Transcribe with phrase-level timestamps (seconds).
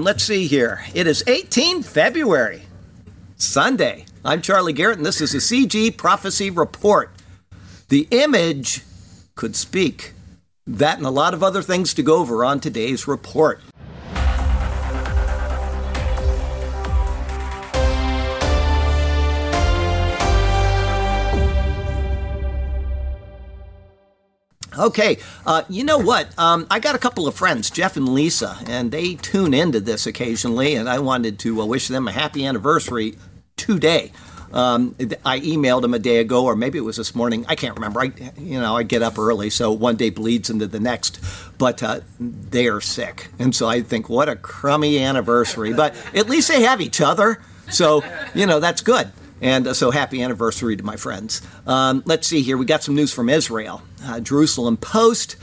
[0.00, 0.84] Let's see here.
[0.92, 2.62] It is 18 February,
[3.36, 4.06] Sunday.
[4.24, 7.12] I'm Charlie Garrett, and this is a CG Prophecy Report.
[7.90, 8.82] The image
[9.36, 10.12] could speak.
[10.66, 13.60] That and a lot of other things to go over on today's report.
[24.78, 26.36] Okay, uh, you know what?
[26.38, 30.06] Um, I got a couple of friends, Jeff and Lisa, and they tune into this
[30.06, 33.16] occasionally, and I wanted to uh, wish them a happy anniversary
[33.56, 34.12] today.
[34.52, 37.44] Um, I emailed them a day ago, or maybe it was this morning.
[37.48, 38.00] I can't remember.
[38.00, 41.20] I, you know, I get up early, so one day bleeds into the next.
[41.58, 45.72] But uh, they are sick, and so I think, what a crummy anniversary.
[45.72, 49.10] But at least they have each other, so you know that's good.
[49.40, 51.42] And so happy anniversary to my friends.
[51.66, 52.56] Um, let's see here.
[52.56, 53.82] We got some news from Israel.
[54.02, 55.36] Uh, Jerusalem Post.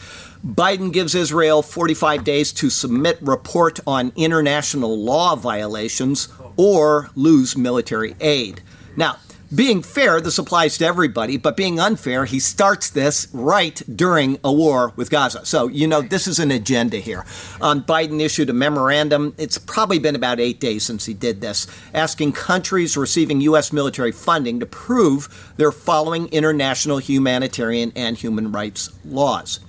[0.45, 8.15] Biden gives Israel 45 days to submit report on international law violations or lose military
[8.19, 8.61] aid.
[8.95, 9.17] Now,
[9.53, 14.51] being fair, this applies to everybody, but being unfair, he starts this right during a
[14.51, 15.45] war with Gaza.
[15.45, 17.25] So, you know, this is an agenda here.
[17.59, 19.33] Um, Biden issued a memorandum.
[19.37, 23.73] It's probably been about eight days since he did this, asking countries receiving U.S.
[23.73, 29.59] military funding to prove they're following international humanitarian and human rights laws.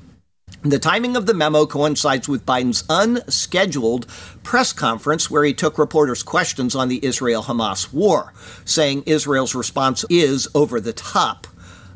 [0.65, 4.07] The timing of the memo coincides with Biden's unscheduled
[4.45, 8.33] press conference where he took reporters' questions on the Israel Hamas war,
[8.65, 11.49] saying Israel's response is over the top.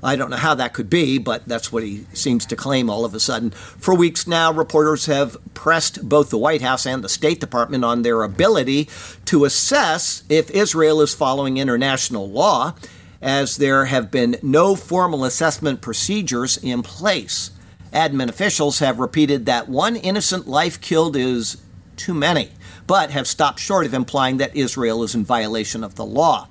[0.02, 3.04] I don't know how that could be, but that's what he seems to claim all
[3.04, 3.52] of a sudden.
[3.52, 8.02] For weeks now, reporters have pressed both the White House and the State Department on
[8.02, 8.88] their ability
[9.26, 12.74] to assess if Israel is following international law,
[13.22, 17.52] as there have been no formal assessment procedures in place.
[17.92, 21.56] Admin officials have repeated that one innocent life killed is
[21.96, 22.50] too many,
[22.86, 26.48] but have stopped short of implying that Israel is in violation of the law.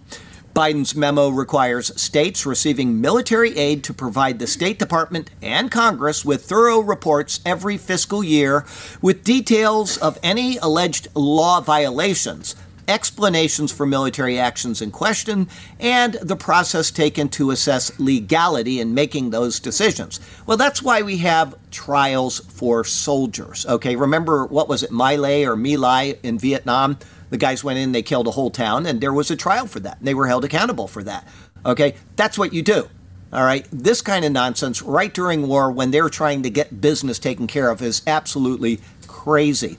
[0.56, 6.46] Biden's memo requires states receiving military aid to provide the State Department and Congress with
[6.46, 8.66] thorough reports every fiscal year
[9.02, 12.56] with details of any alleged law violations
[12.88, 15.48] explanations for military actions in question,
[15.80, 20.20] and the process taken to assess legality in making those decisions.
[20.46, 23.66] Well, that's why we have trials for soldiers.
[23.66, 26.98] Okay, remember what was it, My Lai or My Lai in Vietnam?
[27.30, 29.80] The guys went in, they killed a whole town, and there was a trial for
[29.82, 29.98] that.
[30.00, 31.28] And They were held accountable for that.
[31.66, 32.90] Okay, that's what you do.
[33.34, 37.20] All right, this kind of nonsense right during war when they're trying to get business
[37.20, 39.78] taken care of is absolutely crazy.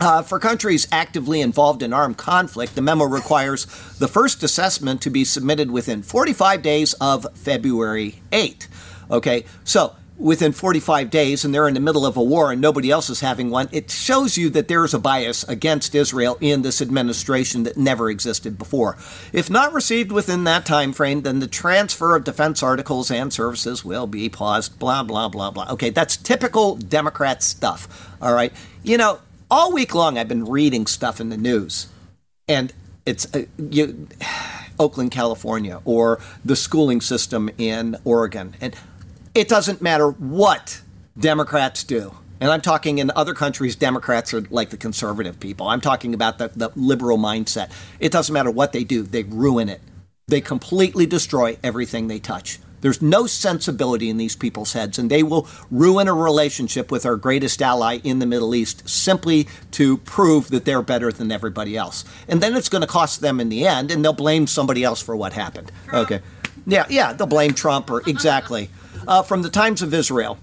[0.00, 3.66] Uh, for countries actively involved in armed conflict, the memo requires
[3.98, 8.68] the first assessment to be submitted within 45 days of February 8.
[9.10, 12.90] Okay, so within 45 days and they're in the middle of a war and nobody
[12.90, 16.62] else is having one, it shows you that there is a bias against Israel in
[16.62, 18.96] this administration that never existed before.
[19.32, 23.84] If not received within that time frame, then the transfer of defense articles and services
[23.84, 25.70] will be paused, blah, blah, blah, blah.
[25.70, 28.16] Okay, that's typical Democrat stuff.
[28.20, 28.52] All right.
[28.82, 31.88] You know, all week long I've been reading stuff in the news,
[32.46, 32.72] and
[33.06, 34.08] it's uh, you,
[34.78, 38.76] Oakland, California, or the schooling system in Oregon, and
[39.34, 40.82] it doesn't matter what
[41.18, 42.14] Democrats do.
[42.40, 45.66] And I'm talking in other countries, Democrats are like the conservative people.
[45.66, 47.72] I'm talking about the, the liberal mindset.
[47.98, 49.80] It doesn't matter what they do, they ruin it.
[50.28, 52.60] They completely destroy everything they touch.
[52.80, 57.16] There's no sensibility in these people's heads, and they will ruin a relationship with our
[57.16, 62.04] greatest ally in the Middle East simply to prove that they're better than everybody else.
[62.28, 65.02] And then it's going to cost them in the end, and they'll blame somebody else
[65.02, 65.72] for what happened.
[65.86, 66.10] Trump.
[66.10, 66.24] Okay.
[66.66, 68.70] Yeah, yeah, they'll blame Trump or exactly.
[69.06, 70.38] Uh, from the Times of Israel.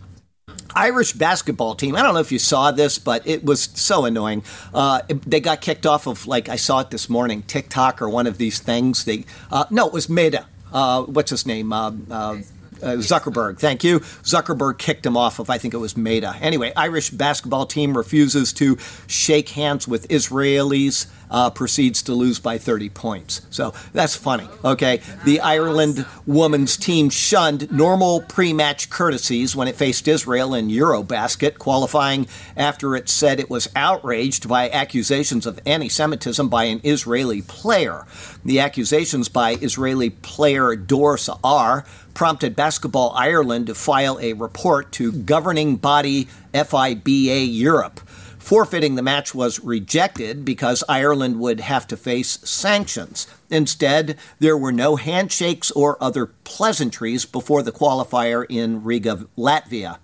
[0.75, 1.95] Irish basketball team.
[1.95, 4.43] I don't know if you saw this, but it was so annoying.
[4.73, 8.27] Uh, they got kicked off of like I saw it this morning, TikTok or one
[8.27, 9.05] of these things.
[9.05, 11.71] They uh, no, it was Meta uh, what's his name?
[11.71, 12.37] Uh, uh,
[12.81, 13.57] uh, Zuckerberg.
[13.57, 13.99] Thank you.
[13.99, 16.35] Zuckerberg kicked him off of, I think it was Meta.
[16.41, 18.77] Anyway, Irish basketball team refuses to
[19.07, 23.41] shake hands with Israelis, uh, proceeds to lose by 30 points.
[23.49, 24.47] So that's funny.
[24.63, 25.01] Okay.
[25.23, 31.57] The Ireland women's team shunned normal pre match courtesies when it faced Israel in Eurobasket,
[31.57, 37.41] qualifying after it said it was outraged by accusations of anti Semitism by an Israeli
[37.41, 38.05] player.
[38.43, 45.11] The accusations by Israeli player Dor Saar prompted Basketball Ireland to file a report to
[45.11, 47.99] governing body FIBA Europe.
[48.45, 53.25] Forfeiting the match was rejected because Ireland would have to face sanctions.
[53.49, 59.97] Instead, there were no handshakes or other pleasantries before the qualifier in Riga, Latvia.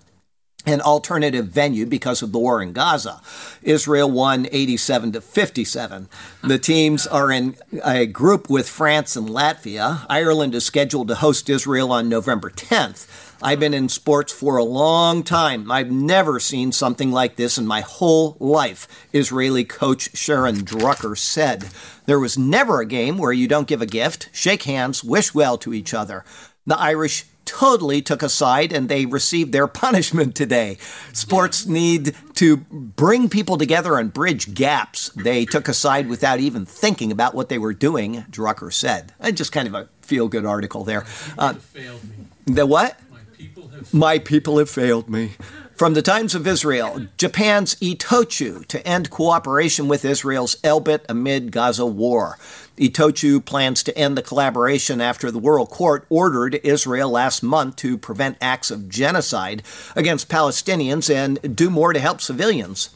[0.64, 3.20] An alternative venue because of the war in Gaza.
[3.62, 6.08] Israel won 87 to 57.
[6.42, 10.06] The teams are in a group with France and Latvia.
[10.08, 13.06] Ireland is scheduled to host Israel on November 10th.
[13.44, 15.68] I've been in sports for a long time.
[15.68, 21.66] I've never seen something like this in my whole life, Israeli coach Sharon Drucker said.
[22.06, 25.58] There was never a game where you don't give a gift, shake hands, wish well
[25.58, 26.24] to each other.
[26.66, 27.24] The Irish
[27.58, 30.78] totally took a side and they received their punishment today.
[31.12, 35.10] Sports need to bring people together and bridge gaps.
[35.10, 39.12] They took a side without even thinking about what they were doing, Drucker said.
[39.20, 41.04] And just kind of a feel good article there.
[41.38, 41.54] Uh,
[42.46, 42.98] the what?
[43.10, 45.32] My people, My people have failed me.
[45.82, 51.84] From the Times of Israel, Japan's Itochu to end cooperation with Israel's Elbit amid Gaza
[51.84, 52.38] war.
[52.76, 57.98] Itochu plans to end the collaboration after the World Court ordered Israel last month to
[57.98, 59.64] prevent acts of genocide
[59.96, 62.90] against Palestinians and do more to help civilians.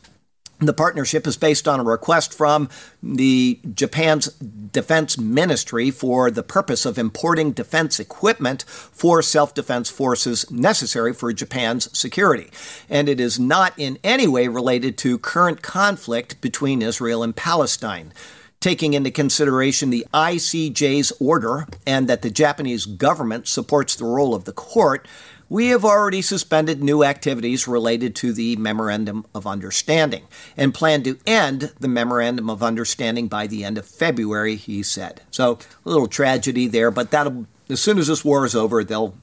[0.59, 2.71] The partnership is based on a request from
[3.03, 11.13] the Japan's defense ministry for the purpose of importing defense equipment for self-defense forces necessary
[11.13, 12.51] for Japan's security.
[12.89, 18.15] And it is not in any way related to current conflict between Israel and Palestine
[18.59, 24.45] taking into consideration the ICJ's order and that the Japanese government supports the role of
[24.45, 25.07] the court,
[25.49, 30.25] we have already suspended new activities related to the Memorandum of Understanding
[30.57, 35.21] and plan to end the Memorandum of Understanding by the end of February, he said.
[35.31, 39.15] So, a little tragedy there, but that'll, as soon as this war is over, they'll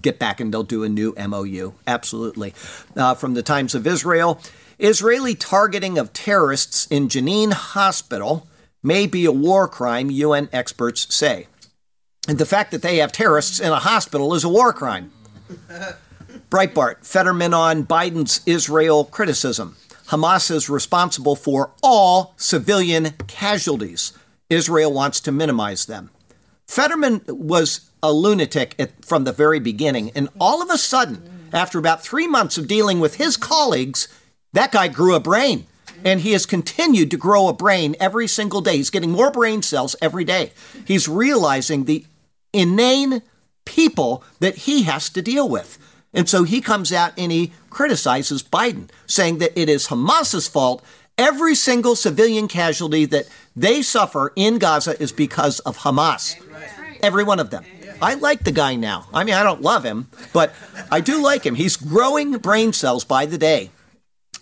[0.00, 1.72] get back and they'll do a new MOU.
[1.86, 2.54] Absolutely.
[2.96, 4.40] Uh, from the Times of Israel
[4.78, 8.48] Israeli targeting of terrorists in Jenin Hospital
[8.82, 11.48] may be a war crime, UN experts say.
[12.26, 15.12] And the fact that they have terrorists in a hospital is a war crime.
[16.50, 19.76] Breitbart, Fetterman on Biden's Israel criticism.
[20.08, 24.12] Hamas is responsible for all civilian casualties.
[24.48, 26.10] Israel wants to minimize them.
[26.66, 31.78] Fetterman was a lunatic at, from the very beginning, and all of a sudden, after
[31.78, 34.08] about three months of dealing with his colleagues,
[34.52, 35.66] that guy grew a brain.
[36.04, 38.78] And he has continued to grow a brain every single day.
[38.78, 40.52] He's getting more brain cells every day.
[40.86, 42.06] He's realizing the
[42.52, 43.22] inane
[43.80, 45.78] people that he has to deal with.
[46.12, 50.84] And so he comes out and he criticizes Biden, saying that it is Hamas's fault.
[51.16, 56.36] Every single civilian casualty that they suffer in Gaza is because of Hamas.
[57.02, 57.64] Every one of them.
[58.02, 59.08] I like the guy now.
[59.14, 60.52] I mean, I don't love him, but
[60.90, 61.54] I do like him.
[61.54, 63.70] He's growing brain cells by the day.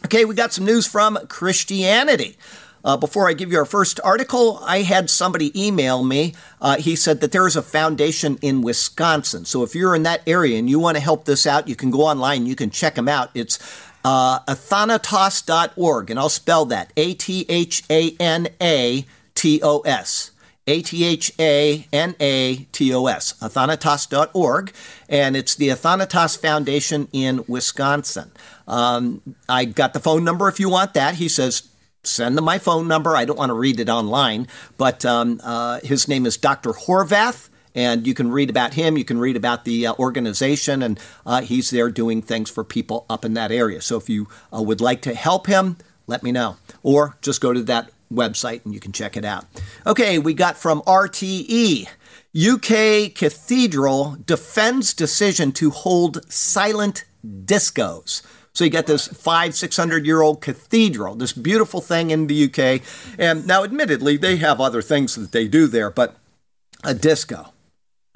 [0.04, 2.36] Okay, we got some news from Christianity.
[2.84, 6.34] Uh, before I give you our first article, I had somebody email me.
[6.60, 9.44] Uh, he said that there is a foundation in Wisconsin.
[9.44, 11.90] So if you're in that area and you want to help this out, you can
[11.90, 12.46] go online.
[12.46, 13.30] You can check them out.
[13.34, 13.58] It's
[14.04, 19.04] uh, athanatos.org, and I'll spell that A T H A N A
[19.34, 20.30] T O S.
[20.68, 24.72] A T H A N A T O S, athanatos.org,
[25.08, 28.30] and it's the Athanatos Foundation in Wisconsin.
[28.66, 31.14] Um, I got the phone number if you want that.
[31.14, 31.62] He says,
[32.08, 33.16] send them my phone number.
[33.16, 34.46] I don't want to read it online,
[34.76, 36.72] but um, uh, his name is Dr.
[36.72, 37.48] Horvath.
[37.74, 38.96] And you can read about him.
[38.96, 43.06] You can read about the uh, organization, and uh, he's there doing things for people
[43.08, 43.80] up in that area.
[43.82, 45.76] So if you uh, would like to help him,
[46.08, 46.56] let me know.
[46.82, 49.44] Or just go to that website and you can check it out.
[49.86, 51.86] Okay, we got from RTE.
[52.36, 58.22] UK Cathedral defends decision to hold silent discos.
[58.58, 62.46] So you got this five, six hundred year old cathedral, this beautiful thing in the
[62.46, 62.82] UK.
[63.16, 66.16] And now, admittedly, they have other things that they do there, but
[66.82, 67.52] a disco.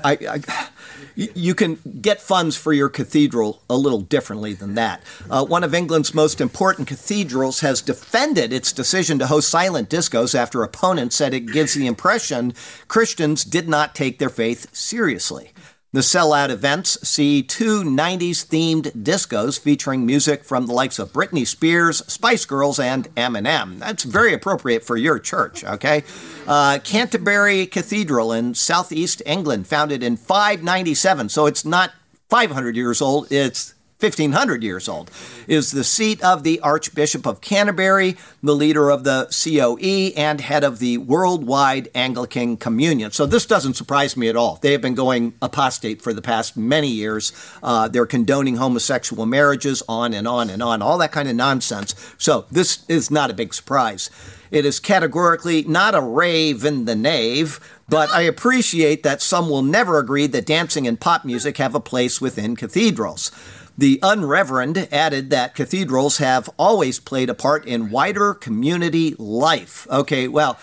[0.03, 0.69] I, I,
[1.15, 5.05] you can get funds for your cathedral a little differently than that.
[5.31, 10.35] Uh, one of England's most important cathedrals has defended its decision to host silent discos
[10.35, 12.53] after opponents said it gives the impression
[12.89, 15.53] Christians did not take their faith seriously.
[15.95, 21.47] The sellout events see two 90s themed discos featuring music from the likes of Britney
[21.47, 23.79] Spears, Spice Girls, and Eminem.
[23.79, 26.05] That's very appropriate for your church, okay?
[26.47, 31.93] Uh, Canterbury Cathedral in southeast England, founded in 597, so it's not
[32.31, 33.72] 500 years old, it's
[34.03, 35.11] 1500 years old,
[35.47, 40.65] is the seat of the Archbishop of Canterbury, the leader of the COE, and head
[40.65, 43.13] of the Worldwide Anglican Communion.
[43.13, 44.59] So this doesn't surprise me at all.
[44.61, 47.33] They have been going apostate for the past many years.
[47.63, 51.95] Uh, they're condoning homosexual marriages, on and on and on, all that kind of nonsense.
[52.19, 54.11] So this is not a big surprise.
[54.51, 59.63] It is categorically not a rave in the nave, but I appreciate that some will
[59.63, 63.31] never agree that dancing and pop music have a place within cathedrals.
[63.77, 69.87] The Unreverend added that cathedrals have always played a part in wider community life.
[69.91, 70.59] Okay, well,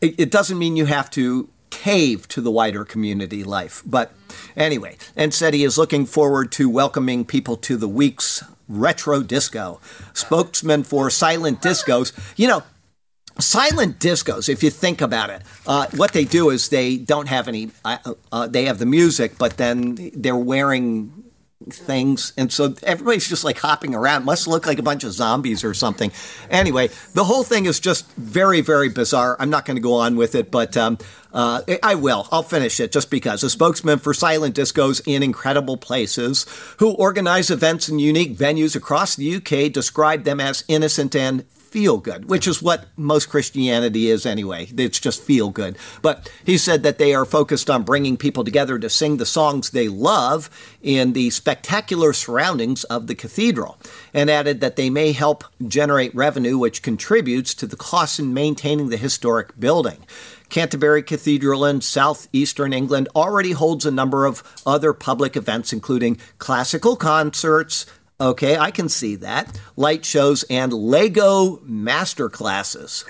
[0.00, 3.82] it, doesn't mean you have to cave to the wider community life.
[3.86, 4.12] But
[4.56, 9.80] anyway, and said he is looking forward to welcoming people to the week's retro disco.
[10.12, 12.62] Spokesman for Silent Discos, you know,
[13.38, 17.48] silent discos if you think about it uh, what they do is they don't have
[17.48, 17.96] any uh,
[18.32, 21.29] uh, they have the music but then they're wearing
[21.70, 24.24] things and so everybody's just like hopping around.
[24.24, 26.12] Must look like a bunch of zombies or something.
[26.50, 29.36] Anyway the whole thing is just very very bizarre.
[29.38, 30.98] I'm not going to go on with it but um,
[31.32, 32.28] uh, i will.
[32.32, 33.44] I'll finish it just because.
[33.44, 36.46] A spokesman for silent discos in incredible places
[36.78, 41.98] who organize events in unique venues across the uk described them as innocent and feel
[41.98, 44.68] good, which is what most Christianity is anyway.
[44.76, 45.78] It's just feel good.
[46.02, 49.70] But he said that they are focused on bringing people together to sing the songs
[49.70, 50.50] they love
[50.82, 53.78] in the spectacular surroundings of the cathedral,
[54.12, 58.88] and added that they may help generate revenue which contributes to the costs in maintaining
[58.88, 60.04] the historic building.
[60.48, 66.96] Canterbury Cathedral in southeastern England already holds a number of other public events, including classical
[66.96, 67.86] concerts,
[68.20, 69.58] Okay, I can see that.
[69.76, 73.04] Light shows and Lego master classes.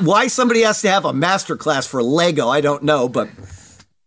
[0.00, 3.30] Why somebody has to have a master class for Lego, I don't know, but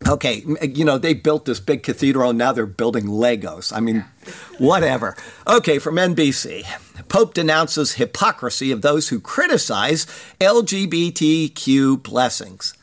[0.08, 3.76] okay, you know, they built this big cathedral and now they're building Legos.
[3.76, 4.06] I mean,
[4.60, 5.18] whatever.
[5.48, 6.64] Okay, from NBC.
[7.10, 10.06] Pope denounces hypocrisy of those who criticize
[10.40, 12.76] LGBTQ blessings.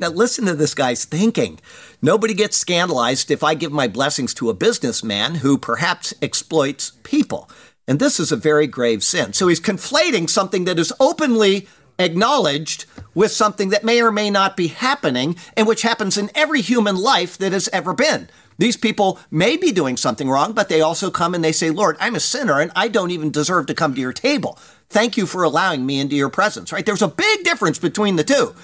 [0.00, 1.60] Now, listen to this guy's thinking.
[2.04, 7.48] Nobody gets scandalized if I give my blessings to a businessman who perhaps exploits people.
[7.88, 9.32] And this is a very grave sin.
[9.32, 11.66] So he's conflating something that is openly
[11.98, 12.84] acknowledged
[13.14, 16.96] with something that may or may not be happening and which happens in every human
[16.96, 18.28] life that has ever been.
[18.58, 21.96] These people may be doing something wrong, but they also come and they say, Lord,
[22.00, 24.58] I'm a sinner and I don't even deserve to come to your table.
[24.90, 26.84] Thank you for allowing me into your presence, right?
[26.84, 28.54] There's a big difference between the two.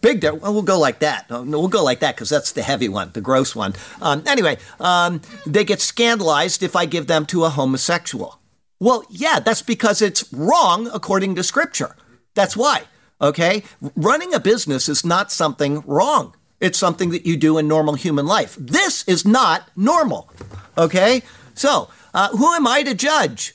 [0.00, 1.26] Big, well, we'll go like that.
[1.28, 3.74] We'll go like that because that's the heavy one, the gross one.
[4.00, 8.40] Um, anyway, um, they get scandalized if I give them to a homosexual.
[8.78, 11.96] Well, yeah, that's because it's wrong according to Scripture.
[12.34, 12.84] That's why.
[13.20, 13.62] Okay,
[13.94, 16.34] running a business is not something wrong.
[16.60, 18.56] It's something that you do in normal human life.
[18.58, 20.30] This is not normal.
[20.78, 21.22] Okay,
[21.54, 23.54] so uh, who am I to judge?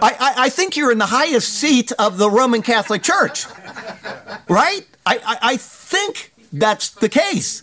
[0.00, 3.46] I, I, I think you're in the highest seat of the Roman Catholic Church,
[4.48, 4.86] right?
[5.04, 7.62] I, I, I think that's the case.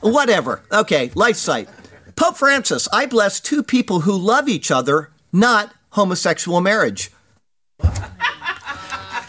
[0.00, 0.62] Whatever.
[0.72, 1.68] Okay, life site.
[2.14, 7.10] Pope Francis, I bless two people who love each other, not homosexual marriage.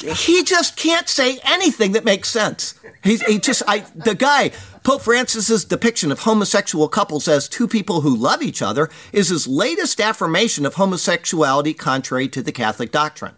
[0.01, 2.75] he just can't say anything that makes sense.
[3.03, 4.51] He's he just I the guy
[4.87, 9.45] Pope Francis's depiction of homosexual couples as two people who love each other is his
[9.45, 13.33] latest affirmation of homosexuality contrary to the Catholic doctrine.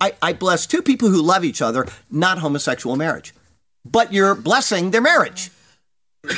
[0.00, 3.32] I, I bless two people who love each other, not homosexual marriage.
[3.84, 5.52] But you're blessing their marriage.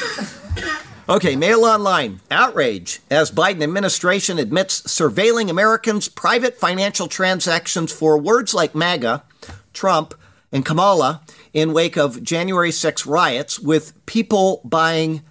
[1.08, 2.20] Okay, Mail Online.
[2.30, 9.24] Outrage as Biden administration admits surveilling Americans' private financial transactions for words like MAGA,
[9.72, 10.14] Trump,
[10.52, 15.22] and Kamala in wake of January 6 riots with people buying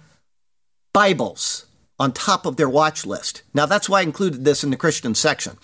[0.92, 1.66] Bibles
[1.98, 3.42] on top of their watch list.
[3.54, 5.56] Now, that's why I included this in the Christian section.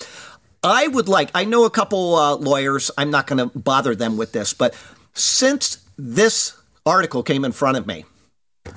[0.62, 4.16] I would like, I know a couple uh, lawyers, I'm not going to bother them
[4.16, 4.76] with this, but
[5.14, 8.04] since this article came in front of me,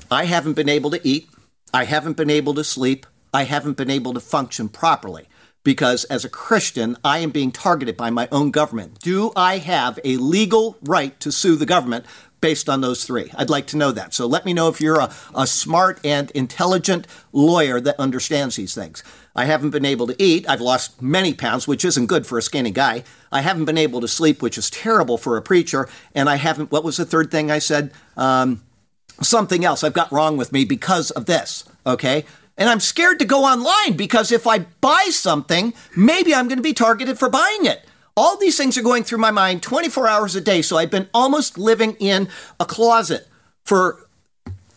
[0.09, 1.29] I haven't been able to eat,
[1.73, 5.27] I haven't been able to sleep, I haven't been able to function properly
[5.63, 8.99] because as a Christian, I am being targeted by my own government.
[8.99, 12.05] Do I have a legal right to sue the government
[12.39, 13.31] based on those three?
[13.35, 14.13] I'd like to know that.
[14.13, 18.73] So let me know if you're a, a smart and intelligent lawyer that understands these
[18.73, 19.03] things.
[19.35, 20.49] I haven't been able to eat.
[20.49, 23.03] I've lost many pounds, which isn't good for a skinny guy.
[23.31, 25.87] I haven't been able to sleep, which is terrible for a preacher.
[26.15, 27.91] And I haven't, what was the third thing I said?
[28.17, 28.63] Um,
[29.21, 31.63] something else I've got wrong with me because of this.
[31.85, 32.25] Okay.
[32.61, 36.63] And I'm scared to go online because if I buy something, maybe I'm going to
[36.63, 37.83] be targeted for buying it.
[38.15, 40.61] All these things are going through my mind 24 hours a day.
[40.61, 43.27] So I've been almost living in a closet
[43.63, 44.05] for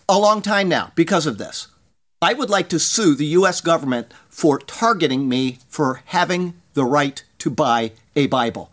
[0.09, 1.69] a long time now because of this.
[2.23, 7.23] I would like to sue the US government for targeting me for having the right
[7.41, 8.73] to buy a Bible.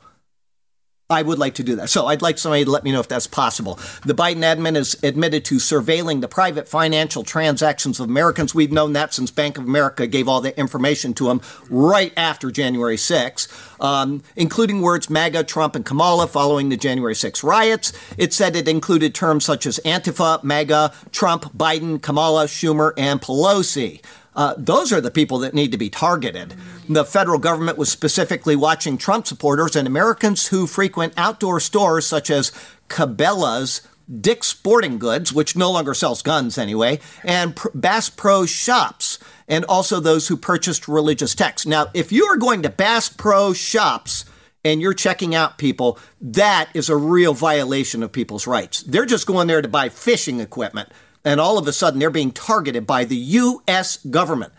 [1.12, 1.89] I would like to do that.
[1.89, 3.75] So I'd like somebody to let me know if that's possible.
[4.06, 8.56] The Biden admin has admitted to surveilling the private financial transactions of Americans.
[8.56, 12.50] We've known that since Bank of America gave all the information to them right after
[12.50, 13.48] January 6,
[13.82, 17.91] um, including words MAGA, Trump, and Kamala following the January 6 riots.
[18.18, 24.01] It said it included terms such as Antifa, MAGA, Trump, Biden, Kamala, Schumer, and Pelosi.
[24.35, 26.55] Uh, those are the people that need to be targeted.
[26.88, 32.29] The federal government was specifically watching Trump supporters and Americans who frequent outdoor stores such
[32.29, 32.51] as
[32.88, 33.81] Cabela's,
[34.19, 40.00] Dick's Sporting Goods, which no longer sells guns anyway, and Bass Pro Shops, and also
[40.00, 41.65] those who purchased religious texts.
[41.65, 44.25] Now, if you are going to Bass Pro Shops,
[44.63, 48.83] and you're checking out people, that is a real violation of people's rights.
[48.83, 50.89] They're just going there to buy fishing equipment
[51.24, 53.98] and all of a sudden they're being targeted by the U.S.
[53.98, 54.54] government.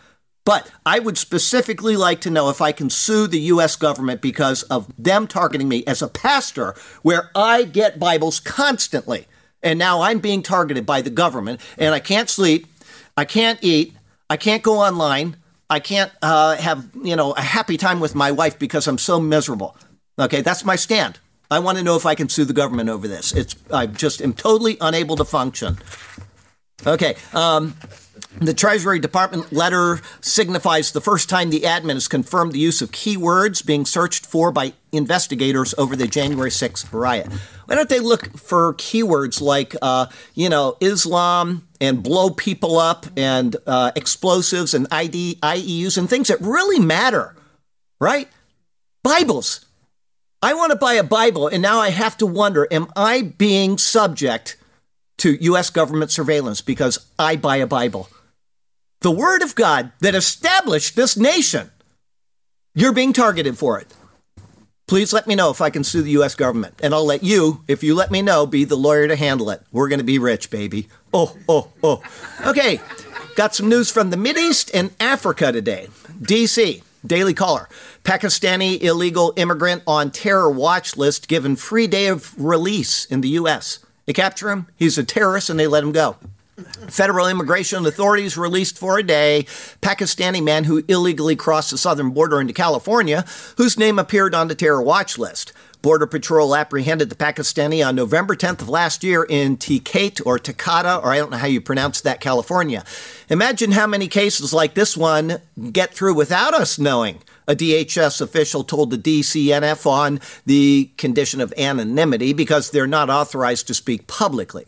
[0.45, 3.77] But I would specifically like to know if I can sue the U.S.
[3.77, 9.29] government because of them targeting me as a pastor, where I get Bibles constantly.
[9.63, 12.67] And now I'm being targeted by the government, and I can't sleep,
[13.17, 13.95] I can't eat,
[14.29, 15.37] I can't go online,
[15.71, 19.21] I can't uh, have you know a happy time with my wife because I'm so
[19.21, 19.77] miserable.
[20.19, 21.19] Okay, that's my stand.
[21.51, 23.33] I want to know if I can sue the government over this.
[23.33, 25.79] It's I just am totally unable to function.
[26.87, 27.17] Okay.
[27.33, 27.77] Um,
[28.39, 32.91] the Treasury Department letter signifies the first time the admin has confirmed the use of
[32.91, 37.31] keywords being searched for by investigators over the January 6th riot.
[37.67, 43.07] Why don't they look for keywords like, uh, you know, Islam and blow people up
[43.17, 47.37] and uh, explosives and ID, IEUs and things that really matter,
[48.01, 48.29] right?
[49.03, 49.67] Bibles.
[50.43, 53.79] I want to buy a Bible, and now I have to wonder am I being
[53.79, 54.57] subject
[55.19, 55.71] to U.S.
[55.71, 58.09] government surveillance because I buy a Bible.
[59.01, 61.71] The Word of God that established this nation.
[62.75, 63.93] You're being targeted for it.
[64.89, 66.35] Please let me know if I can sue the U.S.
[66.35, 69.51] government, and I'll let you, if you let me know, be the lawyer to handle
[69.51, 69.63] it.
[69.73, 70.89] We're going to be rich, baby.
[71.15, 72.03] Oh, oh, oh.
[72.47, 72.81] Okay,
[73.37, 75.89] got some news from the Mideast and Africa today.
[76.21, 76.83] D.C.
[77.07, 77.69] Daily Caller.
[78.05, 83.82] Pakistani illegal immigrant on terror watch list given free day of release in the U.S.
[84.07, 86.17] They capture him, he's a terrorist, and they let him go.
[86.89, 89.47] Federal immigration authorities released for a day
[89.81, 93.25] Pakistani man who illegally crossed the southern border into California,
[93.57, 95.53] whose name appeared on the terror watch list.
[95.81, 100.99] Border Patrol apprehended the Pakistani on November 10th of last year in Tikate or Takata,
[100.99, 102.85] or I don't know how you pronounce that, California.
[103.29, 105.41] Imagine how many cases like this one
[105.73, 107.21] get through without us knowing.
[107.49, 113.67] A DHS official told the DCNF on the condition of anonymity because they're not authorized
[113.67, 114.67] to speak publicly.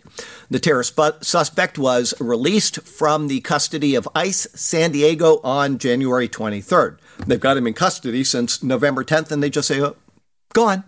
[0.50, 6.98] The terrorist suspect was released from the custody of ICE San Diego on January 23rd.
[7.26, 9.96] They've got him in custody since November 10th, and they just say, oh,
[10.52, 10.84] go on.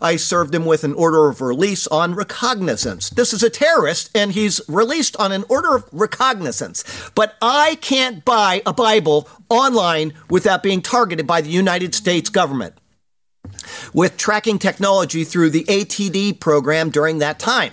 [0.00, 3.10] I served him with an order of release on recognizance.
[3.10, 6.84] This is a terrorist and he's released on an order of recognizance.
[7.14, 12.74] But I can't buy a Bible online without being targeted by the United States government
[13.92, 17.72] with tracking technology through the ATD program during that time.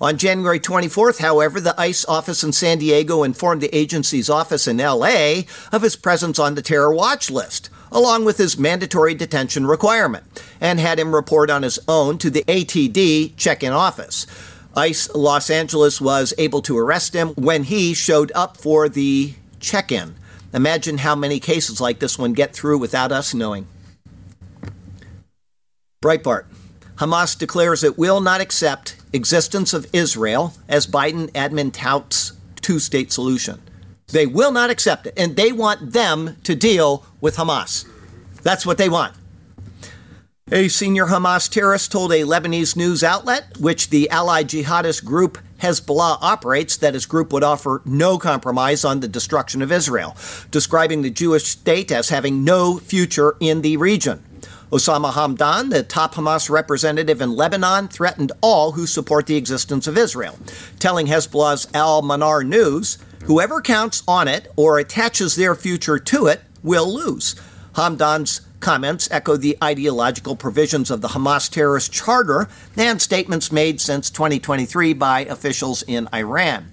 [0.00, 4.78] On January 24th, however, the ICE office in San Diego informed the agency's office in
[4.78, 10.24] LA of his presence on the terror watch list along with his mandatory detention requirement,
[10.60, 14.26] and had him report on his own to the ATD check in office.
[14.74, 19.92] ICE Los Angeles was able to arrest him when he showed up for the check
[19.92, 20.14] in.
[20.54, 23.66] Imagine how many cases like this one get through without us knowing.
[26.02, 26.46] Breitbart.
[26.96, 33.60] Hamas declares it will not accept existence of Israel as Biden admin touts two-state solution.
[34.08, 37.86] They will not accept it, and they want them to deal with Hamas.
[38.42, 39.14] That's what they want.
[40.50, 46.18] A senior Hamas terrorist told a Lebanese news outlet, which the allied jihadist group Hezbollah
[46.20, 50.14] operates, that his group would offer no compromise on the destruction of Israel,
[50.50, 54.22] describing the Jewish state as having no future in the region.
[54.70, 59.96] Osama Hamdan, the top Hamas representative in Lebanon, threatened all who support the existence of
[59.96, 60.38] Israel,
[60.78, 66.40] telling Hezbollah's Al Manar News Whoever counts on it or attaches their future to it
[66.62, 67.36] will lose.
[67.74, 74.10] Hamdan's comments echo the ideological provisions of the Hamas terrorist charter and statements made since
[74.10, 76.72] 2023 by officials in Iran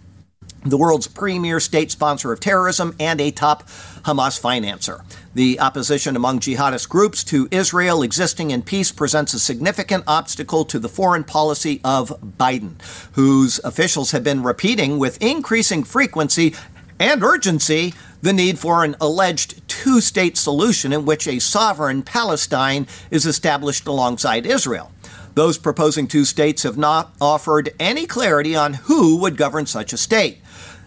[0.63, 3.67] the world's premier state sponsor of terrorism and a top
[4.03, 5.03] Hamas financer.
[5.33, 10.79] The opposition among jihadist groups to Israel existing in peace presents a significant obstacle to
[10.79, 12.81] the foreign policy of Biden,
[13.13, 16.55] whose officials have been repeating with increasing frequency
[16.99, 22.85] and urgency the need for an alleged two state solution in which a sovereign Palestine
[23.09, 24.91] is established alongside Israel.
[25.35, 29.97] Those proposing two states have not offered any clarity on who would govern such a
[29.97, 30.41] state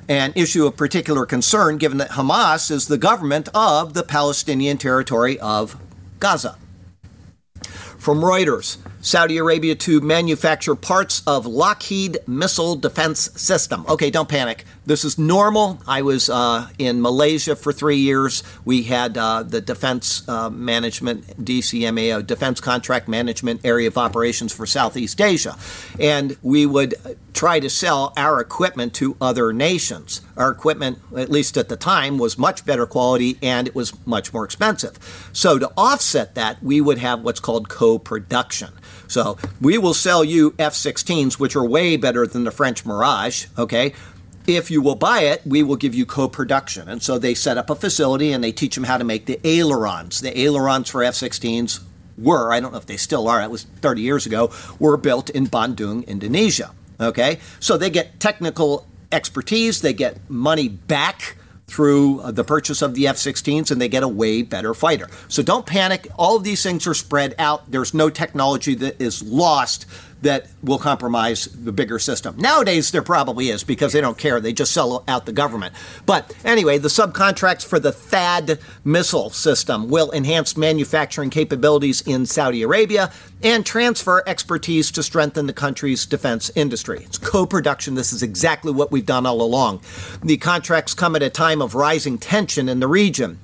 [0.09, 5.39] an issue of particular concern given that Hamas is the government of the Palestinian territory
[5.39, 5.77] of
[6.19, 6.57] Gaza.
[7.99, 13.85] From Reuters, Saudi Arabia to manufacture parts of Lockheed missile defense system.
[13.89, 14.65] Okay, don't panic.
[14.85, 15.79] This is normal.
[15.87, 18.43] I was uh, in Malaysia for three years.
[18.65, 24.67] We had uh, the Defense uh, Management, DCMAO, Defense Contract Management Area of Operations for
[24.67, 25.57] Southeast Asia.
[26.01, 26.97] And we would
[27.33, 30.21] try to sell our equipment to other nations.
[30.37, 34.33] Our equipment, at least at the time, was much better quality and it was much
[34.33, 34.99] more expensive.
[35.33, 38.71] So to offset that, we would have what's called co production.
[39.07, 43.47] So we will sell you F 16s, which are way better than the French Mirage,
[43.59, 43.93] okay?
[44.47, 46.89] If you will buy it, we will give you co production.
[46.89, 49.41] And so they set up a facility and they teach them how to make the
[49.47, 50.21] ailerons.
[50.21, 51.81] The ailerons for F 16s
[52.19, 55.31] were, I don't know if they still are, it was 30 years ago, were built
[55.31, 56.73] in Bandung, Indonesia.
[57.01, 57.39] Okay?
[57.61, 63.09] So they get technical expertise, they get money back through uh, the purchase of the
[63.09, 65.09] F 16s and they get a way better fighter.
[65.29, 66.09] So don't panic.
[66.19, 67.71] All of these things are spread out.
[67.71, 69.87] There's no technology that is lost
[70.23, 72.37] that will compromise the bigger system.
[72.39, 74.41] Nowadays, there probably is because they don't care.
[74.41, 75.75] They just sell out the government.
[76.07, 82.63] But anyway, the subcontracts for the THAAD missile system will enhance manufacturing capabilities in Saudi
[82.63, 87.03] Arabia and transfer expertise to strengthen the country's defense industry.
[87.05, 87.95] It's co production.
[87.95, 89.83] This is exactly what we've done all along.
[90.23, 93.39] The contracts come at a time of rising tension in the region.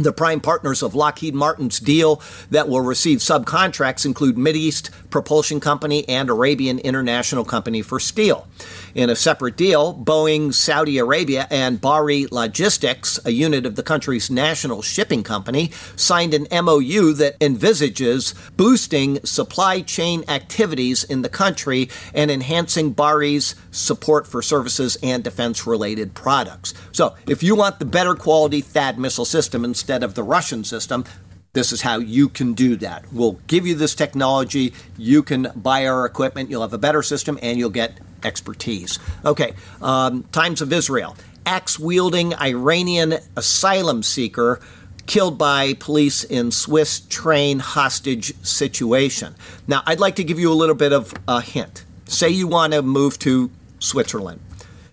[0.00, 6.08] The prime partners of Lockheed Martin's deal that will receive subcontracts include Mideast Propulsion Company
[6.08, 8.48] and Arabian International Company for steel.
[8.92, 14.30] In a separate deal, Boeing Saudi Arabia and Bahri Logistics, a unit of the country's
[14.30, 21.88] national shipping company, signed an MOU that envisages boosting supply chain activities in the country
[22.12, 26.74] and enhancing Bahri's support for services and defense related products.
[26.90, 31.04] So, if you want the better quality THAAD missile system instead of the Russian system,
[31.52, 33.04] this is how you can do that.
[33.12, 34.72] We'll give you this technology.
[34.96, 36.50] You can buy our equipment.
[36.50, 38.98] You'll have a better system and you'll get expertise.
[39.24, 41.16] Okay, um, Times of Israel.
[41.46, 44.60] Axe wielding Iranian asylum seeker
[45.06, 49.34] killed by police in Swiss train hostage situation.
[49.66, 51.84] Now, I'd like to give you a little bit of a hint.
[52.04, 54.40] Say you want to move to Switzerland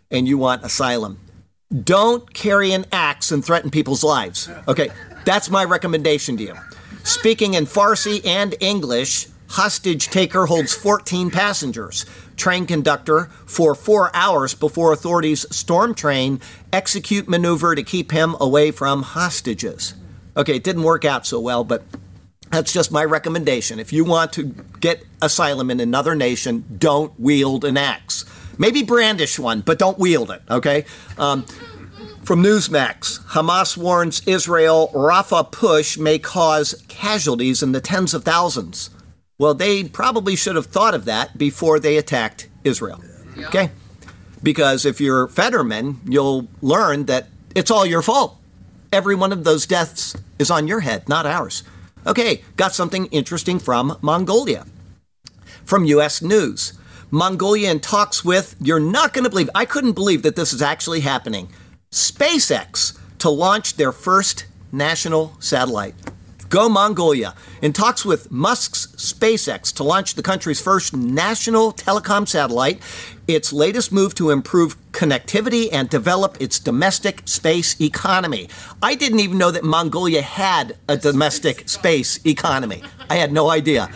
[0.09, 1.19] and you want asylum.
[1.83, 4.49] Don't carry an axe and threaten people's lives.
[4.67, 4.89] Okay,
[5.27, 6.55] that's my recommendation to you.
[7.03, 12.05] Speaking in Farsi and English, hostage taker holds 14 passengers.
[12.37, 16.39] Train conductor for four hours before authorities storm train
[16.71, 19.95] execute maneuver to keep him away from hostages.
[20.37, 21.83] Okay, it didn't work out so well, but
[22.49, 23.81] that's just my recommendation.
[23.81, 28.23] If you want to get asylum in another nation, don't wield an axe.
[28.57, 30.85] Maybe brandish one, but don't wield it, okay?
[31.17, 31.45] Um,
[32.27, 38.89] from Newsmax, Hamas warns Israel Rafah push may cause casualties in the tens of thousands.
[39.37, 43.01] Well, they probably should have thought of that before they attacked Israel.
[43.45, 43.71] Okay?
[44.43, 48.35] Because if you're Fetterman, you'll learn that it's all your fault.
[48.91, 51.63] Every one of those deaths is on your head, not ours.
[52.05, 54.65] Okay, got something interesting from Mongolia.
[55.63, 56.73] From US News.
[57.09, 60.61] Mongolia in talks with, you're not going to believe, I couldn't believe that this is
[60.61, 61.47] actually happening.
[61.91, 65.95] SpaceX to launch their first national satellite.
[66.49, 67.33] Go Mongolia.
[67.61, 72.81] In talks with Musk's SpaceX to launch the country's first national telecom satellite,
[73.27, 78.47] its latest move to improve connectivity and develop its domestic space economy.
[78.81, 82.81] I didn't even know that Mongolia had a domestic space economy.
[83.09, 83.89] I had no idea.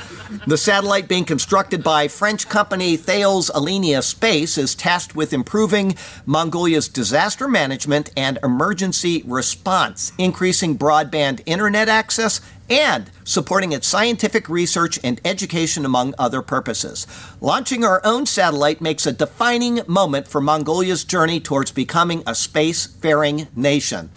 [0.48, 6.88] The satellite being constructed by French company Thales Alenia Space is tasked with improving Mongolia's
[6.88, 12.40] disaster management and emergency response, increasing broadband internet access,
[12.70, 17.06] and supporting its scientific research and education among other purposes.
[17.42, 23.50] Launching our own satellite makes a defining moment for Mongolia's journey towards becoming a space-faring
[23.54, 24.10] nation.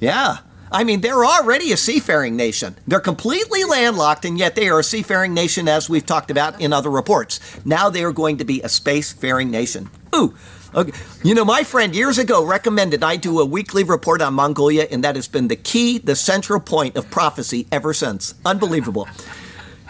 [0.00, 0.38] Yeah,
[0.70, 2.76] I mean, they're already a seafaring nation.
[2.86, 6.72] They're completely landlocked, and yet they are a seafaring nation, as we've talked about in
[6.72, 7.40] other reports.
[7.64, 9.90] Now they are going to be a space-faring nation.
[10.14, 10.34] Ooh,
[10.74, 10.92] Okay.
[11.22, 15.02] You know, my friend years ago recommended I do a weekly report on Mongolia, and
[15.04, 18.34] that has been the key, the central point of prophecy ever since.
[18.44, 19.08] Unbelievable.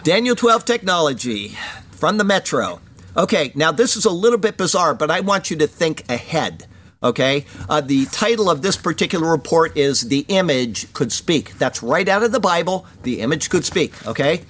[0.03, 1.57] Daniel 12 Technology
[1.91, 2.79] from the Metro.
[3.17, 6.67] Okay, now this is a little bit bizarre, but I want you to think ahead.
[7.01, 7.45] Okay?
[7.69, 11.57] Uh, the title of this particular report is The Image Could Speak.
[11.57, 12.85] That's right out of the Bible.
[13.03, 14.05] The image could speak.
[14.07, 14.41] Okay?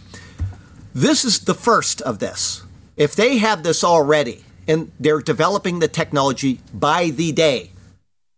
[0.94, 2.64] This is the first of this.
[2.96, 7.72] If they have this already and they're developing the technology by the day,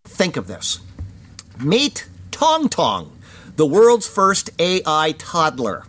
[0.03, 0.79] think of this.
[1.59, 3.17] Meet Tong Tong,
[3.55, 5.85] the world's first AI toddler.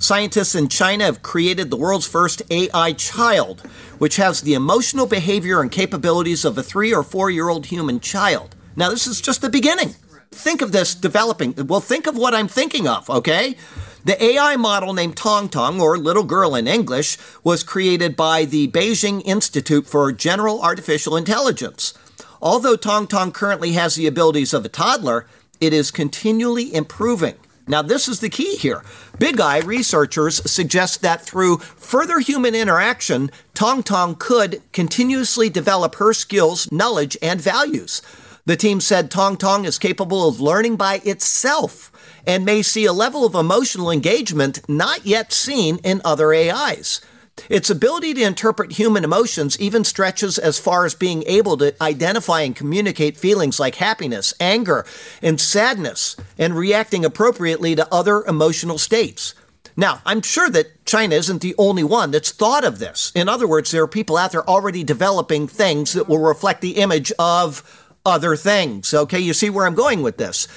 [0.00, 3.60] Scientists in China have created the world's first AI child,
[3.98, 8.00] which has the emotional behavior and capabilities of a three or four year old human
[8.00, 8.56] child.
[8.74, 9.94] Now, this is just the beginning.
[10.30, 11.54] Think of this developing.
[11.66, 13.56] Well, think of what I'm thinking of, okay?
[14.02, 18.68] The AI model named Tong Tong, or Little Girl in English, was created by the
[18.68, 21.92] Beijing Institute for General Artificial Intelligence.
[22.40, 25.26] Although Tong Tong currently has the abilities of a toddler,
[25.60, 27.34] it is continually improving.
[27.70, 28.82] Now, this is the key here.
[29.20, 36.12] Big Eye researchers suggest that through further human interaction, Tong Tong could continuously develop her
[36.12, 38.02] skills, knowledge, and values.
[38.44, 41.92] The team said Tong Tong is capable of learning by itself
[42.26, 47.00] and may see a level of emotional engagement not yet seen in other AIs.
[47.48, 52.42] Its ability to interpret human emotions even stretches as far as being able to identify
[52.42, 54.84] and communicate feelings like happiness, anger,
[55.22, 59.34] and sadness, and reacting appropriately to other emotional states.
[59.76, 63.12] Now, I'm sure that China isn't the only one that's thought of this.
[63.14, 66.76] In other words, there are people out there already developing things that will reflect the
[66.76, 67.62] image of
[68.04, 68.92] other things.
[68.92, 70.48] Okay, you see where I'm going with this.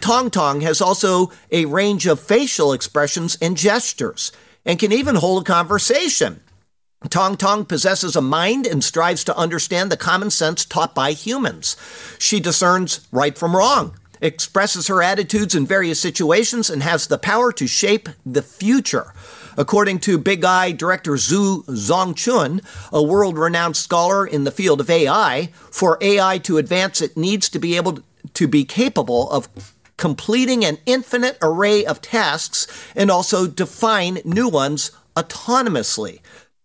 [0.00, 4.32] Tong Tong has also a range of facial expressions and gestures
[4.64, 6.40] and can even hold a conversation.
[7.08, 11.76] Tong Tong possesses a mind and strives to understand the common sense taught by humans.
[12.18, 17.52] She discerns right from wrong, expresses her attitudes in various situations, and has the power
[17.52, 19.14] to shape the future.
[19.56, 24.90] According to Big Eye director Zhu Songchun, a world renowned scholar in the field of
[24.90, 28.00] AI, for AI to advance, it needs to be able
[28.34, 29.48] to be capable of
[30.00, 36.20] completing an infinite array of tasks, and also define new ones autonomously.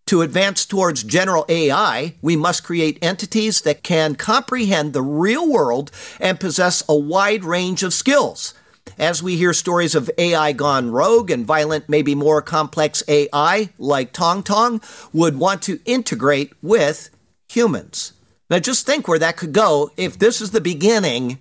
[0.08, 5.92] To advance towards general AI, we must create entities that can comprehend the real world
[6.20, 8.54] and possess a wide range of skills.
[8.98, 14.14] As we hear stories of AI gone rogue and violent, maybe more complex AI, like
[14.14, 14.80] Tong Tong,
[15.12, 17.10] would want to integrate with
[17.50, 18.14] humans.
[18.50, 21.40] Now, just think where that could go if this is the beginning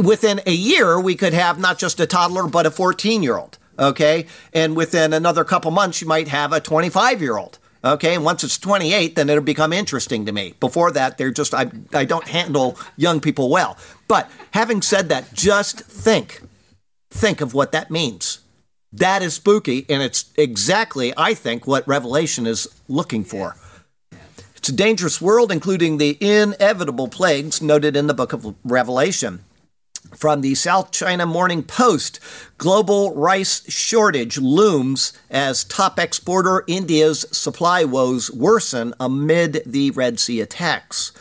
[0.00, 3.58] within a year, we could have not just a toddler, but a 14 year old.
[3.78, 4.26] Okay.
[4.52, 7.58] And within another couple months, you might have a 25 year old.
[7.84, 8.14] Okay.
[8.14, 10.54] And once it's 28, then it'll become interesting to me.
[10.60, 13.76] Before that, they're just, I, I don't handle young people well.
[14.08, 16.42] But having said that, just think,
[17.10, 18.40] think of what that means.
[18.92, 19.86] That is spooky.
[19.88, 23.56] And it's exactly, I think, what Revelation is looking for.
[24.54, 29.44] It's a dangerous world, including the inevitable plagues noted in the book of Revelation.
[30.10, 32.20] From the South China Morning Post,
[32.58, 40.40] global rice shortage looms as top exporter India's supply woes worsen amid the Red Sea
[40.40, 41.12] attacks.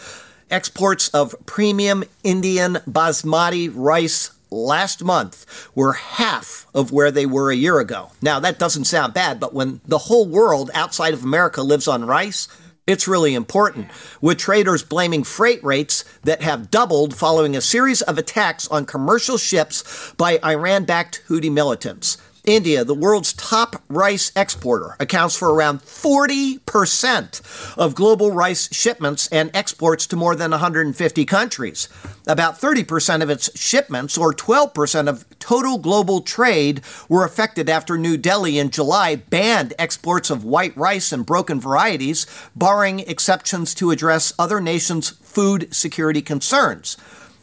[0.49, 7.55] Exports of premium Indian basmati rice last month were half of where they were a
[7.55, 8.11] year ago.
[8.21, 12.05] Now, that doesn't sound bad, but when the whole world outside of America lives on
[12.05, 12.49] rice,
[12.87, 13.89] it's really important,
[14.21, 19.37] with traders blaming freight rates that have doubled following a series of attacks on commercial
[19.37, 22.17] ships by Iran backed Houthi militants.
[22.43, 29.51] India, the world's top rice exporter, accounts for around 40% of global rice shipments and
[29.53, 31.87] exports to more than 150 countries.
[32.27, 38.17] About 30% of its shipments, or 12% of total global trade, were affected after New
[38.17, 42.25] Delhi in July banned exports of white rice and broken varieties,
[42.55, 46.97] barring exceptions to address other nations' food security concerns.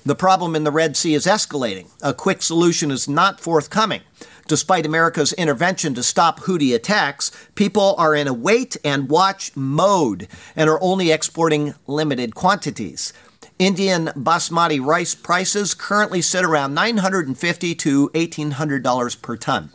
[0.05, 1.91] The problem in the Red Sea is escalating.
[2.01, 4.01] A quick solution is not forthcoming.
[4.49, 10.27] Despite America's intervention to stop Houthi attacks, people are in a wait and watch mode
[10.57, 13.13] and are only exporting limited quantities.
[13.59, 19.71] Indian basmati rice prices currently sit around 950 to $1,800 per ton.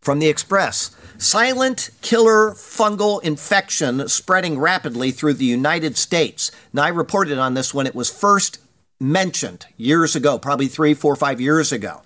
[0.00, 6.52] From the Express, silent killer fungal infection spreading rapidly through the United States.
[6.72, 8.60] Now, I reported on this when it was first
[9.00, 12.02] mentioned years ago, probably three, four, five years ago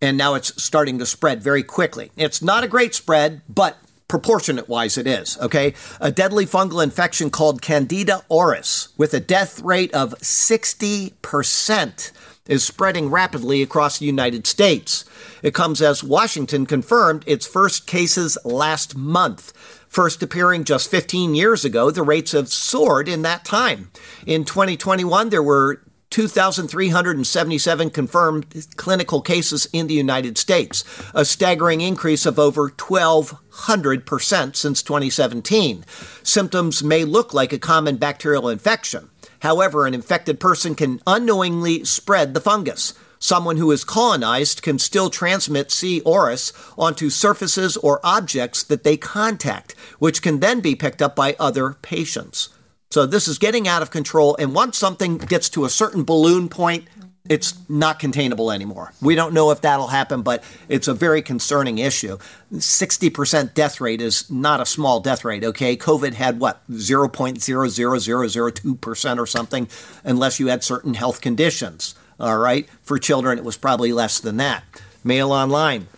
[0.00, 2.10] and now it's starting to spread very quickly.
[2.16, 3.76] It's not a great spread, but
[4.08, 5.74] proportionate wise it is, okay?
[6.00, 12.12] A deadly fungal infection called Candida auris with a death rate of 60%
[12.46, 15.04] is spreading rapidly across the United States.
[15.42, 19.52] It comes as Washington confirmed its first cases last month.
[19.88, 23.90] First appearing just 15 years ago, the rates have soared in that time.
[24.26, 32.24] In 2021, there were 2,377 confirmed clinical cases in the United States, a staggering increase
[32.24, 35.84] of over 1,200% since 2017.
[36.22, 39.10] Symptoms may look like a common bacterial infection.
[39.40, 42.94] However, an infected person can unknowingly spread the fungus.
[43.20, 46.00] Someone who is colonized can still transmit C.
[46.02, 51.34] auris onto surfaces or objects that they contact, which can then be picked up by
[51.38, 52.48] other patients.
[52.90, 54.34] So this is getting out of control.
[54.38, 56.88] And once something gets to a certain balloon point,
[57.28, 58.94] it's not containable anymore.
[59.02, 62.16] We don't know if that'll happen, but it's a very concerning issue.
[62.54, 65.76] 60% death rate is not a small death rate, okay?
[65.76, 69.68] COVID had what, 0.00002% or something,
[70.04, 72.66] unless you had certain health conditions, all right?
[72.82, 74.64] For children, it was probably less than that.
[75.04, 75.88] Mail online.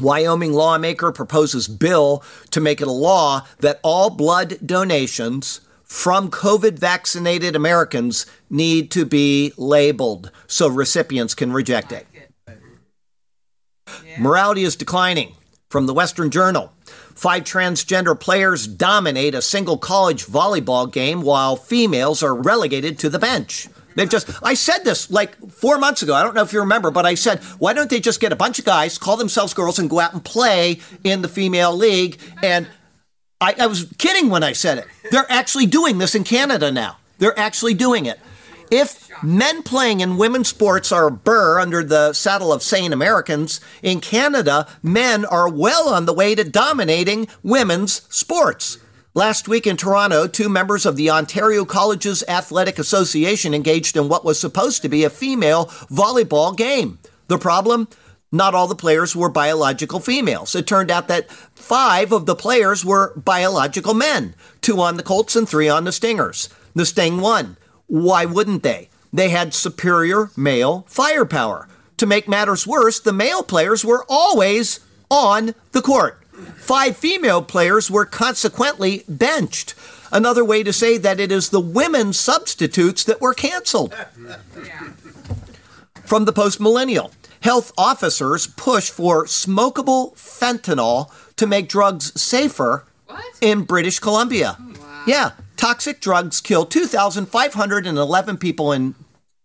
[0.00, 6.78] Wyoming lawmaker proposes bill to make it a law that all blood donations from COVID
[6.78, 12.06] vaccinated Americans need to be labeled so recipients can reject it.
[14.18, 15.34] Morality is declining.
[15.68, 22.22] From the Western Journal, five transgender players dominate a single college volleyball game while females
[22.22, 23.68] are relegated to the bench.
[23.96, 26.14] They've just, I said this like four months ago.
[26.14, 28.36] I don't know if you remember, but I said, why don't they just get a
[28.36, 32.20] bunch of guys, call themselves girls, and go out and play in the female league?
[32.42, 32.68] And
[33.40, 34.86] I, I was kidding when I said it.
[35.10, 36.96] They're actually doing this in Canada now.
[37.18, 38.18] They're actually doing it.
[38.70, 44.00] If men playing in women's sports are burr under the saddle of sane Americans, in
[44.00, 48.78] Canada, men are well on the way to dominating women's sports.
[49.14, 54.24] Last week in Toronto, two members of the Ontario Colleges Athletic Association engaged in what
[54.24, 56.98] was supposed to be a female volleyball game.
[57.28, 57.88] The problem?
[58.32, 60.54] Not all the players were biological females.
[60.54, 65.36] It turned out that five of the players were biological men two on the Colts
[65.36, 66.48] and three on the Stingers.
[66.74, 67.56] The Sting won.
[67.86, 68.88] Why wouldn't they?
[69.12, 71.68] They had superior male firepower.
[71.98, 76.20] To make matters worse, the male players were always on the court.
[76.56, 79.74] Five female players were consequently benched.
[80.12, 83.94] Another way to say that it is the women substitutes that were canceled.
[86.04, 87.12] From the post millennial.
[87.46, 93.24] Health officers push for smokable fentanyl to make drugs safer what?
[93.40, 94.56] in British Columbia.
[94.58, 95.04] Oh, wow.
[95.06, 98.96] Yeah, toxic drugs killed 2,511 people in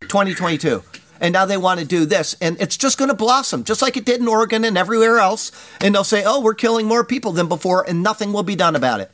[0.01, 0.81] 2022.
[1.19, 2.35] And now they want to do this.
[2.41, 5.51] And it's just going to blossom, just like it did in Oregon and everywhere else.
[5.79, 8.75] And they'll say, oh, we're killing more people than before, and nothing will be done
[8.75, 9.11] about it.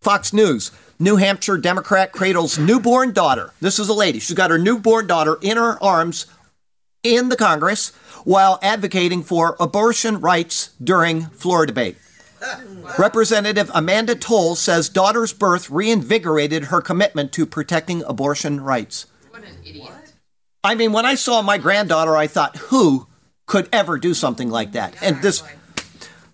[0.00, 3.52] Fox News New Hampshire Democrat cradles newborn daughter.
[3.60, 4.18] This is a lady.
[4.18, 6.24] She's got her newborn daughter in her arms
[7.02, 7.92] in the Congress
[8.24, 11.96] while advocating for abortion rights during floor debate.
[12.98, 19.06] Representative Amanda Toll says daughter's birth reinvigorated her commitment to protecting abortion rights.
[19.30, 20.14] What an idiot.
[20.62, 23.06] I mean, when I saw my granddaughter, I thought, who
[23.46, 24.94] could ever do something like that?
[25.02, 25.42] And this.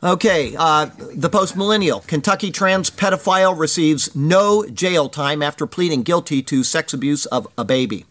[0.02, 2.00] Okay, uh, the post millennial.
[2.00, 7.64] Kentucky trans pedophile receives no jail time after pleading guilty to sex abuse of a
[7.64, 8.04] baby.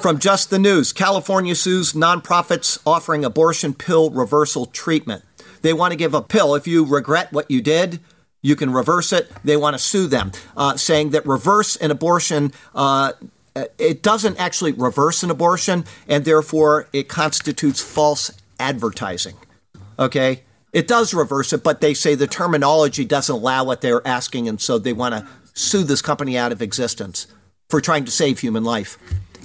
[0.00, 5.24] From Just the News California sues nonprofits offering abortion pill reversal treatment.
[5.60, 6.54] They want to give a pill.
[6.54, 8.00] If you regret what you did,
[8.40, 9.30] you can reverse it.
[9.44, 12.52] They want to sue them, uh, saying that reverse an abortion.
[12.74, 13.12] Uh,
[13.76, 19.36] it doesn't actually reverse an abortion, and therefore it constitutes false advertising.
[19.98, 20.44] Okay?
[20.72, 24.58] It does reverse it, but they say the terminology doesn't allow what they're asking, and
[24.62, 27.26] so they want to sue this company out of existence
[27.68, 28.96] for trying to save human life.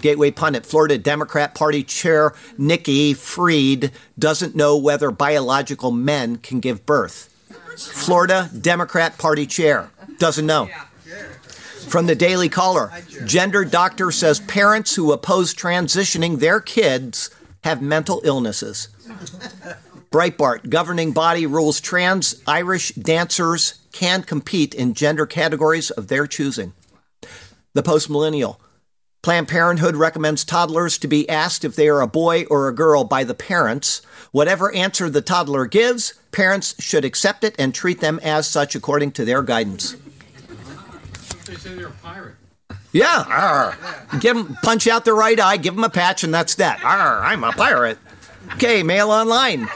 [0.05, 6.85] Gateway pundit, Florida Democrat Party Chair Nikki Fried doesn't know whether biological men can give
[6.85, 7.33] birth.
[7.75, 9.89] Florida Democrat Party Chair
[10.19, 10.69] doesn't know.
[11.87, 12.91] From the Daily Caller,
[13.25, 17.31] gender doctor says parents who oppose transitioning their kids
[17.63, 18.89] have mental illnesses.
[20.11, 26.73] Breitbart, governing body rules trans Irish dancers can compete in gender categories of their choosing.
[27.73, 28.61] The Post Millennial,
[29.25, 33.03] Planned Parenthood recommends toddlers to be asked if they are a boy or a girl
[33.03, 34.03] by the parents.
[34.31, 39.13] Whatever answer the toddler gives, parents should accept it and treat them as such according
[39.13, 39.95] to their guidance.
[41.47, 42.35] They say they're a pirate.
[42.91, 43.75] Yeah, arr.
[44.19, 46.83] give them punch out the right eye, give them a patch, and that's that.
[46.83, 47.97] Arr, I'm a pirate.
[48.53, 49.67] Okay, mail online.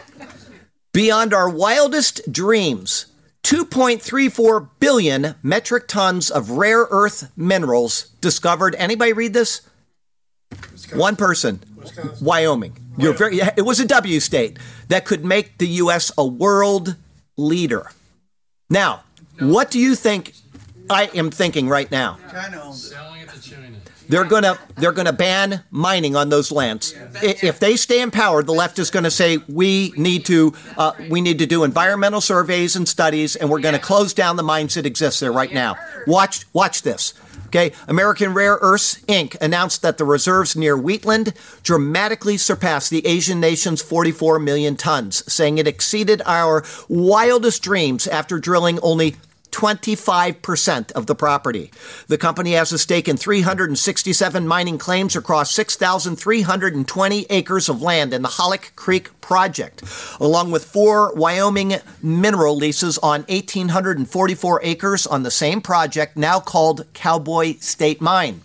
[0.94, 3.08] Beyond our wildest dreams,
[3.44, 8.76] 2.34 billion metric tons of rare earth minerals discovered.
[8.76, 9.62] Anybody read this?
[10.52, 11.00] Wisconsin.
[11.00, 11.60] One person.
[11.76, 12.26] Wisconsin.
[12.26, 12.78] Wyoming.
[12.98, 14.60] You're very, it was a W state
[14.90, 16.12] that could make the U.S.
[16.18, 16.96] a world
[17.38, 17.92] leader.
[18.70, 19.04] Now,
[19.40, 19.48] no.
[19.48, 20.34] what do you think
[20.90, 22.18] I am thinking right now.
[22.32, 22.98] China owns it.
[24.10, 26.96] They're gonna they're gonna ban mining on those lands.
[27.22, 31.22] If they stay in power, the left is gonna say we need to uh, we
[31.22, 34.88] need to do environmental surveys and studies, and we're gonna close down the mines that
[34.88, 35.78] exist there right now.
[36.08, 37.14] Watch watch this.
[37.48, 39.36] Okay, American Rare Earths Inc.
[39.42, 41.34] announced that the reserves near Wheatland
[41.64, 48.38] dramatically surpassed the Asian nation's 44 million tons, saying it exceeded our wildest dreams after
[48.38, 49.16] drilling only
[49.52, 51.72] 25% of the property.
[52.08, 58.22] The company has a stake in 367 mining claims across 6,320 acres of land in
[58.22, 59.84] the Halleck Creek project,
[60.20, 66.86] along with four Wyoming mineral leases on 1,844 acres on the same project, now called
[66.94, 68.42] Cowboy State Mine.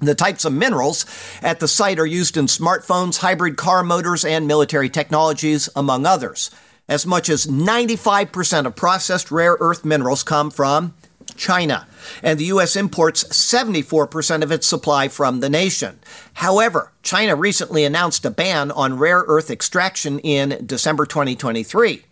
[0.00, 1.06] The types of minerals
[1.42, 6.52] at the site are used in smartphones, hybrid car motors, and military technologies, among others.
[6.88, 10.94] As much as 95% of processed rare earth minerals come from
[11.36, 11.86] China,
[12.22, 12.76] and the U.S.
[12.76, 15.98] imports 74% of its supply from the nation.
[16.34, 22.04] However, China recently announced a ban on rare earth extraction in December 2023.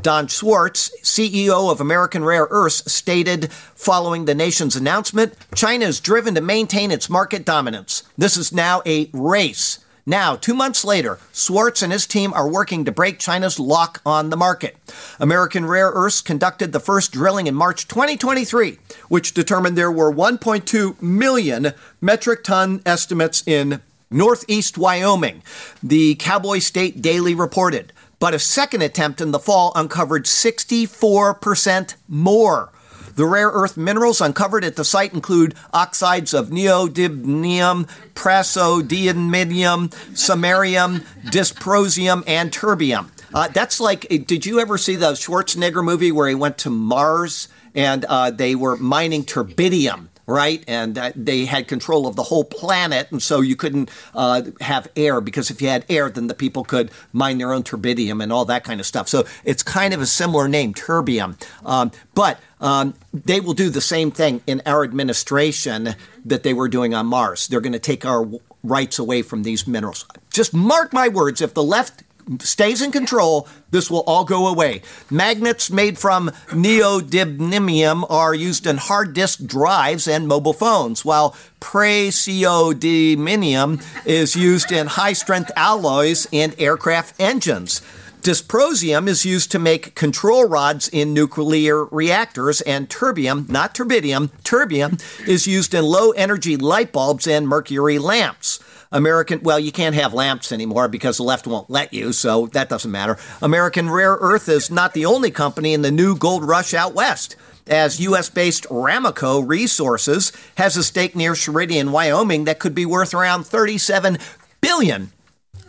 [0.00, 6.34] Don Swartz, CEO of American Rare Earths, stated following the nation's announcement China is driven
[6.34, 8.02] to maintain its market dominance.
[8.18, 9.81] This is now a race.
[10.04, 14.30] Now, two months later, Swartz and his team are working to break China's lock on
[14.30, 14.76] the market.
[15.20, 18.78] American Rare Earths conducted the first drilling in March 2023,
[19.08, 23.80] which determined there were 1.2 million metric ton estimates in
[24.10, 25.40] northeast Wyoming,
[25.84, 27.92] the Cowboy State Daily reported.
[28.18, 32.72] But a second attempt in the fall uncovered 64% more.
[33.14, 42.24] The rare earth minerals uncovered at the site include oxides of neodymium, praseodymium, samarium, dysprosium,
[42.26, 43.10] and terbium.
[43.34, 47.48] Uh, that's like, did you ever see the Schwarzenegger movie where he went to Mars
[47.74, 50.08] and uh, they were mining terbidium?
[50.26, 50.64] Right?
[50.66, 54.88] And uh, they had control of the whole planet, and so you couldn't uh, have
[54.96, 58.32] air because if you had air, then the people could mine their own turbidium and
[58.32, 59.08] all that kind of stuff.
[59.08, 61.40] So it's kind of a similar name, terbium.
[61.64, 66.68] Um, but um, they will do the same thing in our administration that they were
[66.68, 67.48] doing on Mars.
[67.48, 68.28] They're going to take our
[68.62, 70.06] rights away from these minerals.
[70.32, 72.04] Just mark my words, if the left
[72.40, 74.82] stays in control, this will all go away.
[75.10, 83.82] Magnets made from neodymium are used in hard disk drives and mobile phones, while praseodymium
[84.06, 87.80] is used in high strength alloys in aircraft engines.
[88.22, 95.02] Dysprosium is used to make control rods in nuclear reactors, and terbium, not turbidium, terbium
[95.26, 98.60] is used in low energy light bulbs and mercury lamps.
[98.92, 102.68] American, well, you can't have lamps anymore because the left won't let you, so that
[102.68, 103.18] doesn't matter.
[103.40, 107.36] American Rare Earth is not the only company in the new gold rush out west.
[107.66, 108.28] As U.S.
[108.28, 114.18] based Ramaco Resources has a stake near Sheridan, Wyoming that could be worth around 37
[114.60, 115.12] billion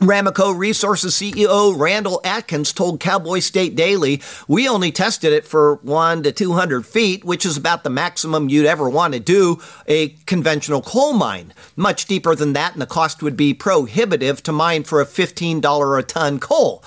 [0.04, 6.24] Ramaco Resources CEO Randall Atkins told Cowboy State Daily, We only tested it for one
[6.24, 10.82] to 200 feet, which is about the maximum you'd ever want to do a conventional
[10.82, 11.54] coal mine.
[11.78, 16.00] Much deeper than that, and the cost would be prohibitive to mine for a $15
[16.00, 16.84] a ton coal.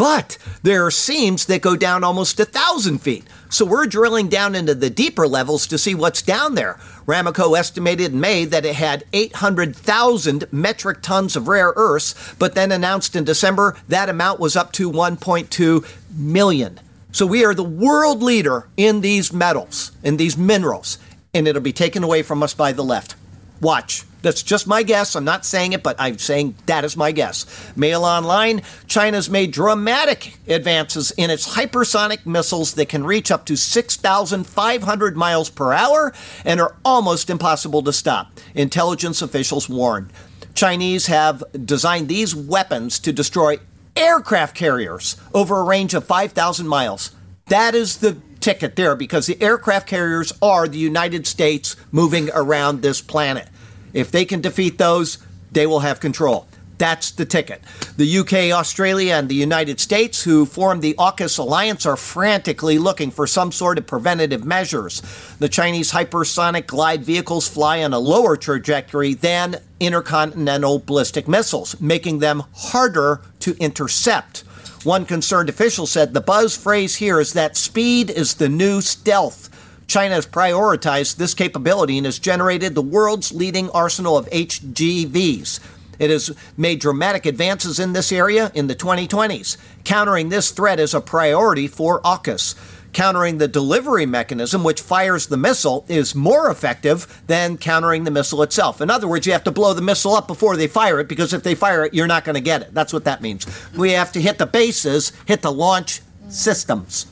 [0.00, 3.26] But there are seams that go down almost a thousand feet.
[3.50, 6.80] So we're drilling down into the deeper levels to see what's down there.
[7.04, 12.72] Ramaco estimated in May that it had 800,000 metric tons of rare earths, but then
[12.72, 15.86] announced in December that amount was up to 1.2
[16.16, 16.80] million.
[17.12, 20.96] So we are the world leader in these metals, in these minerals,
[21.34, 23.16] and it'll be taken away from us by the left.
[23.60, 24.04] Watch.
[24.22, 25.14] That's just my guess.
[25.16, 27.46] I'm not saying it, but I'm saying that is my guess.
[27.76, 33.56] Mail Online China's made dramatic advances in its hypersonic missiles that can reach up to
[33.56, 36.12] 6,500 miles per hour
[36.44, 40.10] and are almost impossible to stop, intelligence officials warn.
[40.54, 43.58] Chinese have designed these weapons to destroy
[43.96, 47.14] aircraft carriers over a range of 5,000 miles.
[47.46, 52.82] That is the ticket there because the aircraft carriers are the United States moving around
[52.82, 53.48] this planet.
[53.92, 55.18] If they can defeat those,
[55.52, 56.46] they will have control.
[56.80, 57.60] That's the ticket.
[57.98, 63.10] The UK, Australia, and the United States, who formed the AUKUS alliance, are frantically looking
[63.10, 65.02] for some sort of preventative measures.
[65.38, 72.20] The Chinese hypersonic glide vehicles fly on a lower trajectory than intercontinental ballistic missiles, making
[72.20, 74.38] them harder to intercept.
[74.82, 79.49] One concerned official said the buzz phrase here is that speed is the new stealth.
[79.90, 85.58] China has prioritized this capability and has generated the world's leading arsenal of HGVs.
[85.98, 89.56] It has made dramatic advances in this area in the 2020s.
[89.82, 92.54] Countering this threat is a priority for AUKUS.
[92.92, 98.44] Countering the delivery mechanism, which fires the missile, is more effective than countering the missile
[98.44, 98.80] itself.
[98.80, 101.32] In other words, you have to blow the missile up before they fire it because
[101.32, 102.72] if they fire it, you're not going to get it.
[102.72, 103.44] That's what that means.
[103.76, 107.06] We have to hit the bases, hit the launch systems.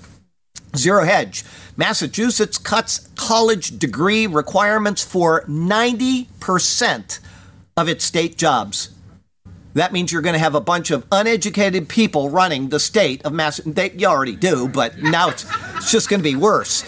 [0.76, 1.44] Zero Hedge.
[1.78, 7.20] Massachusetts cuts college degree requirements for 90%
[7.76, 8.90] of its state jobs.
[9.74, 13.32] That means you're going to have a bunch of uneducated people running the state of
[13.32, 13.94] Massachusetts.
[13.94, 16.82] You already do, but now it's, it's just going to be worse.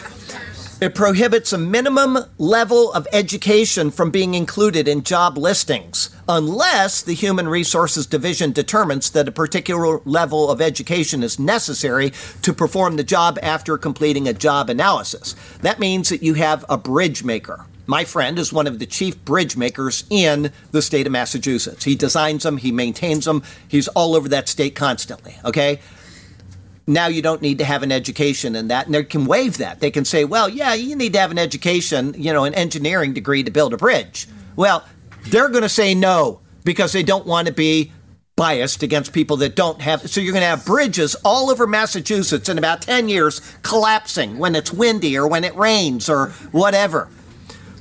[0.81, 7.13] It prohibits a minimum level of education from being included in job listings unless the
[7.13, 13.05] Human Resources Division determines that a particular level of education is necessary to perform the
[13.05, 15.37] job after completing a job analysis.
[15.61, 17.67] That means that you have a bridge maker.
[17.85, 21.85] My friend is one of the chief bridge makers in the state of Massachusetts.
[21.85, 25.81] He designs them, he maintains them, he's all over that state constantly, okay?
[26.95, 28.87] Now you don't need to have an education in that.
[28.87, 29.81] And they can waive that.
[29.81, 33.13] They can say well yeah you need to have an education you know an engineering
[33.13, 34.29] degree to build a bridge.
[34.57, 34.85] Well
[35.27, 37.93] they're going to say no because they don't want to be
[38.37, 42.49] biased against people that don't have so you're going to have bridges all over massachusetts
[42.49, 47.09] in about 10 years collapsing when it's windy or when it rains or whatever.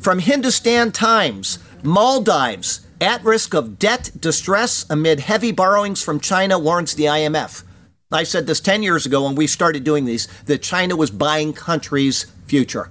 [0.01, 6.93] From hindustan times maldives at risk of debt distress amid heavy borrowings from china warns
[6.95, 7.63] the imf
[8.11, 11.53] I said this 10 years ago when we started doing these that China was buying
[11.53, 12.89] countries' future.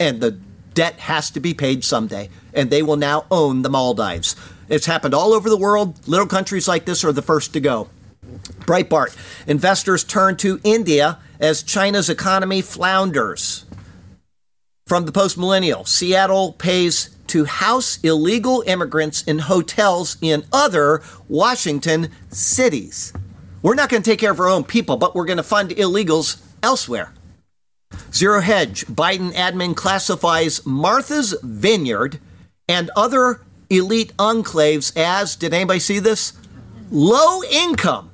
[0.00, 0.40] And the
[0.74, 2.30] debt has to be paid someday.
[2.52, 4.34] And they will now own the Maldives.
[4.68, 6.06] It's happened all over the world.
[6.08, 7.88] Little countries like this are the first to go.
[8.60, 13.66] Breitbart investors turn to India as China's economy flounders.
[14.88, 22.10] From the post millennial, Seattle pays to house illegal immigrants in hotels in other Washington
[22.30, 23.12] cities.
[23.66, 25.70] We're not going to take care of our own people, but we're going to fund
[25.70, 27.12] illegals elsewhere.
[28.12, 32.20] Zero Hedge, Biden admin classifies Martha's Vineyard
[32.68, 36.34] and other elite enclaves as, did anybody see this?
[36.92, 38.12] Low income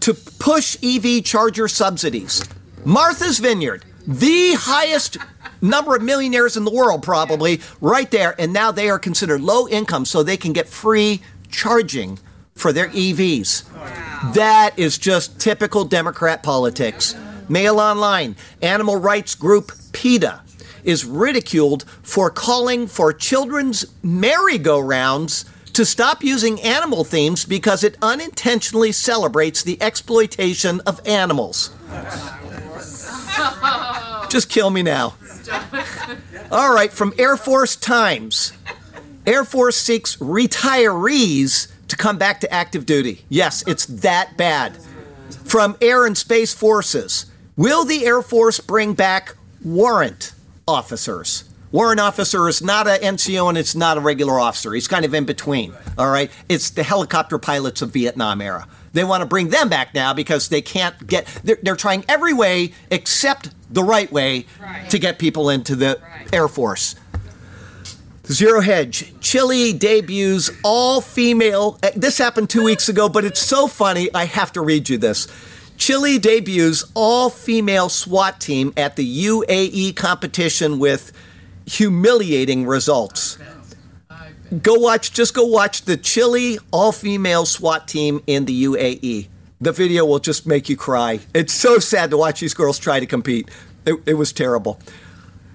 [0.00, 2.42] to push EV charger subsidies.
[2.82, 5.18] Martha's Vineyard, the highest
[5.60, 8.34] number of millionaires in the world, probably, right there.
[8.40, 11.20] And now they are considered low income so they can get free
[11.50, 12.18] charging
[12.60, 13.72] for their EVs.
[13.72, 14.32] Wow.
[14.34, 17.16] That is just typical Democrat politics.
[17.48, 20.42] Mail online, animal rights group PETA
[20.84, 28.92] is ridiculed for calling for children's merry-go-rounds to stop using animal themes because it unintentionally
[28.92, 31.70] celebrates the exploitation of animals.
[34.28, 35.14] Just kill me now.
[36.50, 38.52] All right, from Air Force Times.
[39.26, 43.24] Air Force seeks retirees to come back to active duty.
[43.28, 44.78] Yes, it's that bad.
[45.44, 47.26] From Air and Space Forces,
[47.56, 50.32] will the Air Force bring back warrant
[50.66, 51.44] officers?
[51.72, 54.72] Warrant officer is not an NCO and it's not a regular officer.
[54.72, 55.72] He's kind of in between.
[55.96, 56.30] All right.
[56.48, 58.66] It's the helicopter pilots of Vietnam era.
[58.92, 62.32] They want to bring them back now because they can't get, they're, they're trying every
[62.32, 64.90] way except the right way right.
[64.90, 66.34] to get people into the right.
[66.34, 66.96] Air Force.
[68.30, 69.12] Zero Hedge.
[69.20, 71.78] Chile debuts all female.
[71.82, 74.08] Eh, this happened two weeks ago, but it's so funny.
[74.14, 75.26] I have to read you this.
[75.76, 81.12] Chile debuts all female SWAT team at the UAE competition with
[81.66, 83.36] humiliating results.
[84.62, 89.28] Go watch, just go watch the Chile all female SWAT team in the UAE.
[89.60, 91.20] The video will just make you cry.
[91.34, 93.50] It's so sad to watch these girls try to compete.
[93.84, 94.78] It, it was terrible.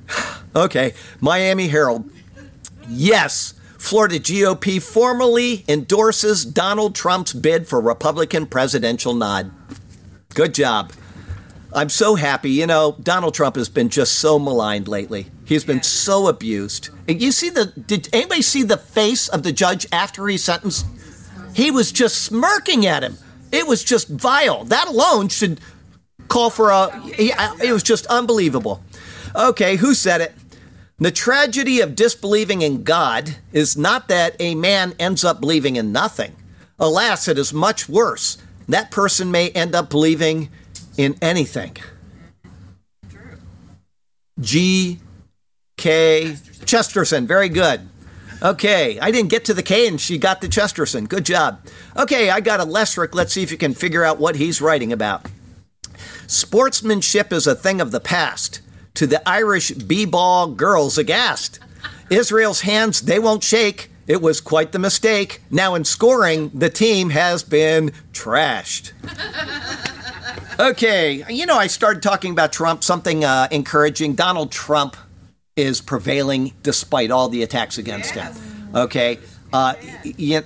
[0.56, 2.10] Okay, Miami Herald.
[2.88, 9.52] Yes, Florida GOP formally endorses Donald Trump's bid for Republican presidential nod.
[10.34, 10.92] Good job.
[11.74, 12.52] I'm so happy.
[12.52, 15.28] You know, Donald Trump has been just so maligned lately.
[15.44, 16.90] He's been so abused.
[17.08, 20.86] You see the did anybody see the face of the judge after he sentenced?
[21.54, 23.18] He was just smirking at him.
[23.52, 24.64] It was just vile.
[24.66, 25.60] That alone should
[26.28, 28.82] call for a it was just unbelievable.
[29.36, 30.34] Okay, who said it?
[30.98, 35.92] The tragedy of disbelieving in God is not that a man ends up believing in
[35.92, 36.36] nothing.
[36.80, 38.38] Alas, it is much worse.
[38.70, 40.50] That person may end up believing
[40.98, 41.76] in anything.
[44.40, 45.00] G.
[45.76, 46.38] K.
[46.66, 47.90] Chesterton, very good.
[48.42, 51.06] Okay, I didn't get to the K and she got the Chesterton.
[51.08, 51.60] Good job.
[51.98, 53.14] Okay, I got a limerick.
[53.14, 55.26] Let's see if you can figure out what he's writing about.
[56.28, 58.62] Sportsmanship is a thing of the past
[58.96, 61.60] to the Irish b-ball girls aghast.
[62.10, 63.90] Israel's hands, they won't shake.
[64.08, 65.42] It was quite the mistake.
[65.50, 68.92] Now, in scoring, the team has been trashed.
[70.58, 74.16] Okay, you know, I started talking about Trump, something uh, encouraging.
[74.16, 74.96] Donald Trump
[75.58, 78.34] is prevailing despite all the attacks against him.
[78.74, 79.20] Okay,
[79.52, 79.74] uh,
[80.06, 80.44] y- y-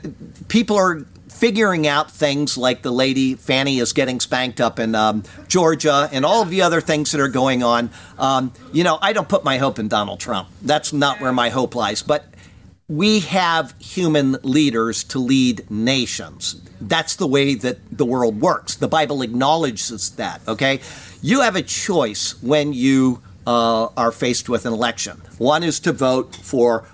[0.48, 5.24] people are figuring out things like the lady Fani is getting spanked up in um,
[5.48, 7.90] Georgia and all of the other things that are going on.
[8.18, 10.50] Um, you know, I don't put my hope in Donald Trump.
[10.62, 12.02] That's not where my hope lies.
[12.02, 12.26] But
[12.88, 16.60] we have human leaders to lead nations.
[16.82, 18.76] That's the way that the world works.
[18.76, 20.80] The Bible acknowledges that, okay?
[21.22, 25.22] You have a choice when you uh, are faced with an election.
[25.38, 26.86] One is to vote for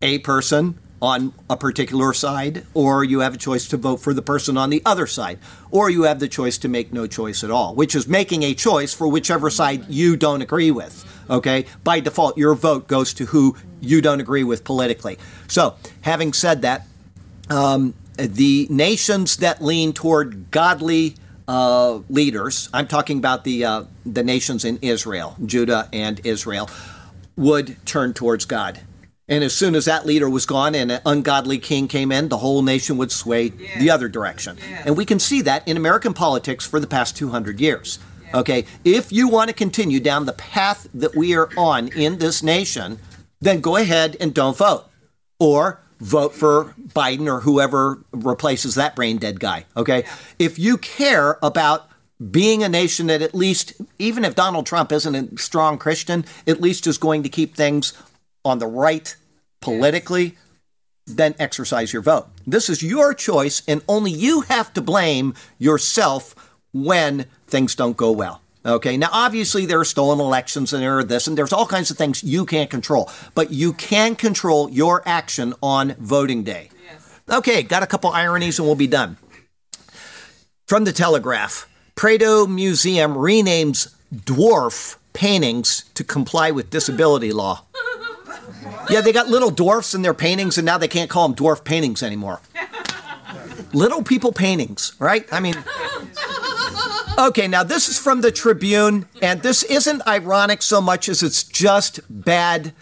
[0.00, 4.22] a person on a particular side, or you have a choice to vote for the
[4.22, 5.38] person on the other side,
[5.70, 8.54] or you have the choice to make no choice at all, which is making a
[8.54, 11.04] choice for whichever side you don't agree with.
[11.28, 11.66] Okay?
[11.84, 15.18] By default, your vote goes to who you don't agree with politically.
[15.46, 16.86] So, having said that,
[17.50, 24.22] um, the nations that lean toward godly uh, leaders, I'm talking about the uh, the
[24.22, 26.70] nations in Israel, Judah and Israel,
[27.36, 28.80] would turn towards God.
[29.28, 32.38] And as soon as that leader was gone and an ungodly king came in, the
[32.38, 33.48] whole nation would sway
[33.78, 34.58] the other direction.
[34.84, 37.98] And we can see that in American politics for the past 200 years.
[38.34, 42.42] Okay, if you want to continue down the path that we are on in this
[42.42, 42.98] nation,
[43.40, 44.86] then go ahead and don't vote.
[45.38, 49.66] Or vote for Biden or whoever replaces that brain dead guy.
[49.76, 50.04] Okay,
[50.38, 51.88] if you care about
[52.30, 56.60] being a nation that at least, even if Donald Trump isn't a strong Christian, at
[56.60, 57.92] least is going to keep things
[58.44, 59.16] on the right
[59.60, 60.36] politically,
[61.06, 62.28] then exercise your vote.
[62.46, 66.34] This is your choice, and only you have to blame yourself
[66.72, 68.40] when things don't go well.
[68.66, 71.90] Okay, now obviously there are stolen elections and there are this, and there's all kinds
[71.90, 76.70] of things you can't control, but you can control your action on voting day.
[77.28, 79.18] Okay, got a couple ironies and we'll be done.
[80.66, 87.64] From the Telegraph Prado Museum renames dwarf paintings to comply with disability law.
[88.90, 91.64] Yeah, they got little dwarfs in their paintings, and now they can't call them dwarf
[91.64, 92.40] paintings anymore.
[93.72, 95.26] Little people paintings, right?
[95.32, 95.54] I mean,
[97.18, 101.42] okay, now this is from the Tribune, and this isn't ironic so much as it's
[101.42, 102.72] just bad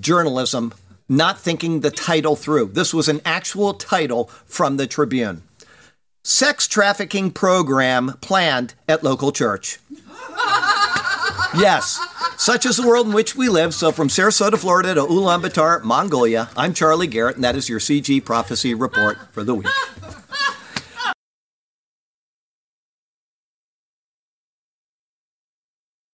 [0.00, 0.74] journalism,
[1.08, 2.68] not thinking the title through.
[2.68, 5.42] This was an actual title from the Tribune
[6.22, 9.78] Sex trafficking program planned at local church.
[11.58, 11.98] Yes,
[12.36, 13.72] such is the world in which we live.
[13.74, 18.24] So, from Sarasota, Florida to Ulaanbaatar, Mongolia, I'm Charlie Garrett, and that is your CG
[18.24, 19.66] Prophecy Report for the week.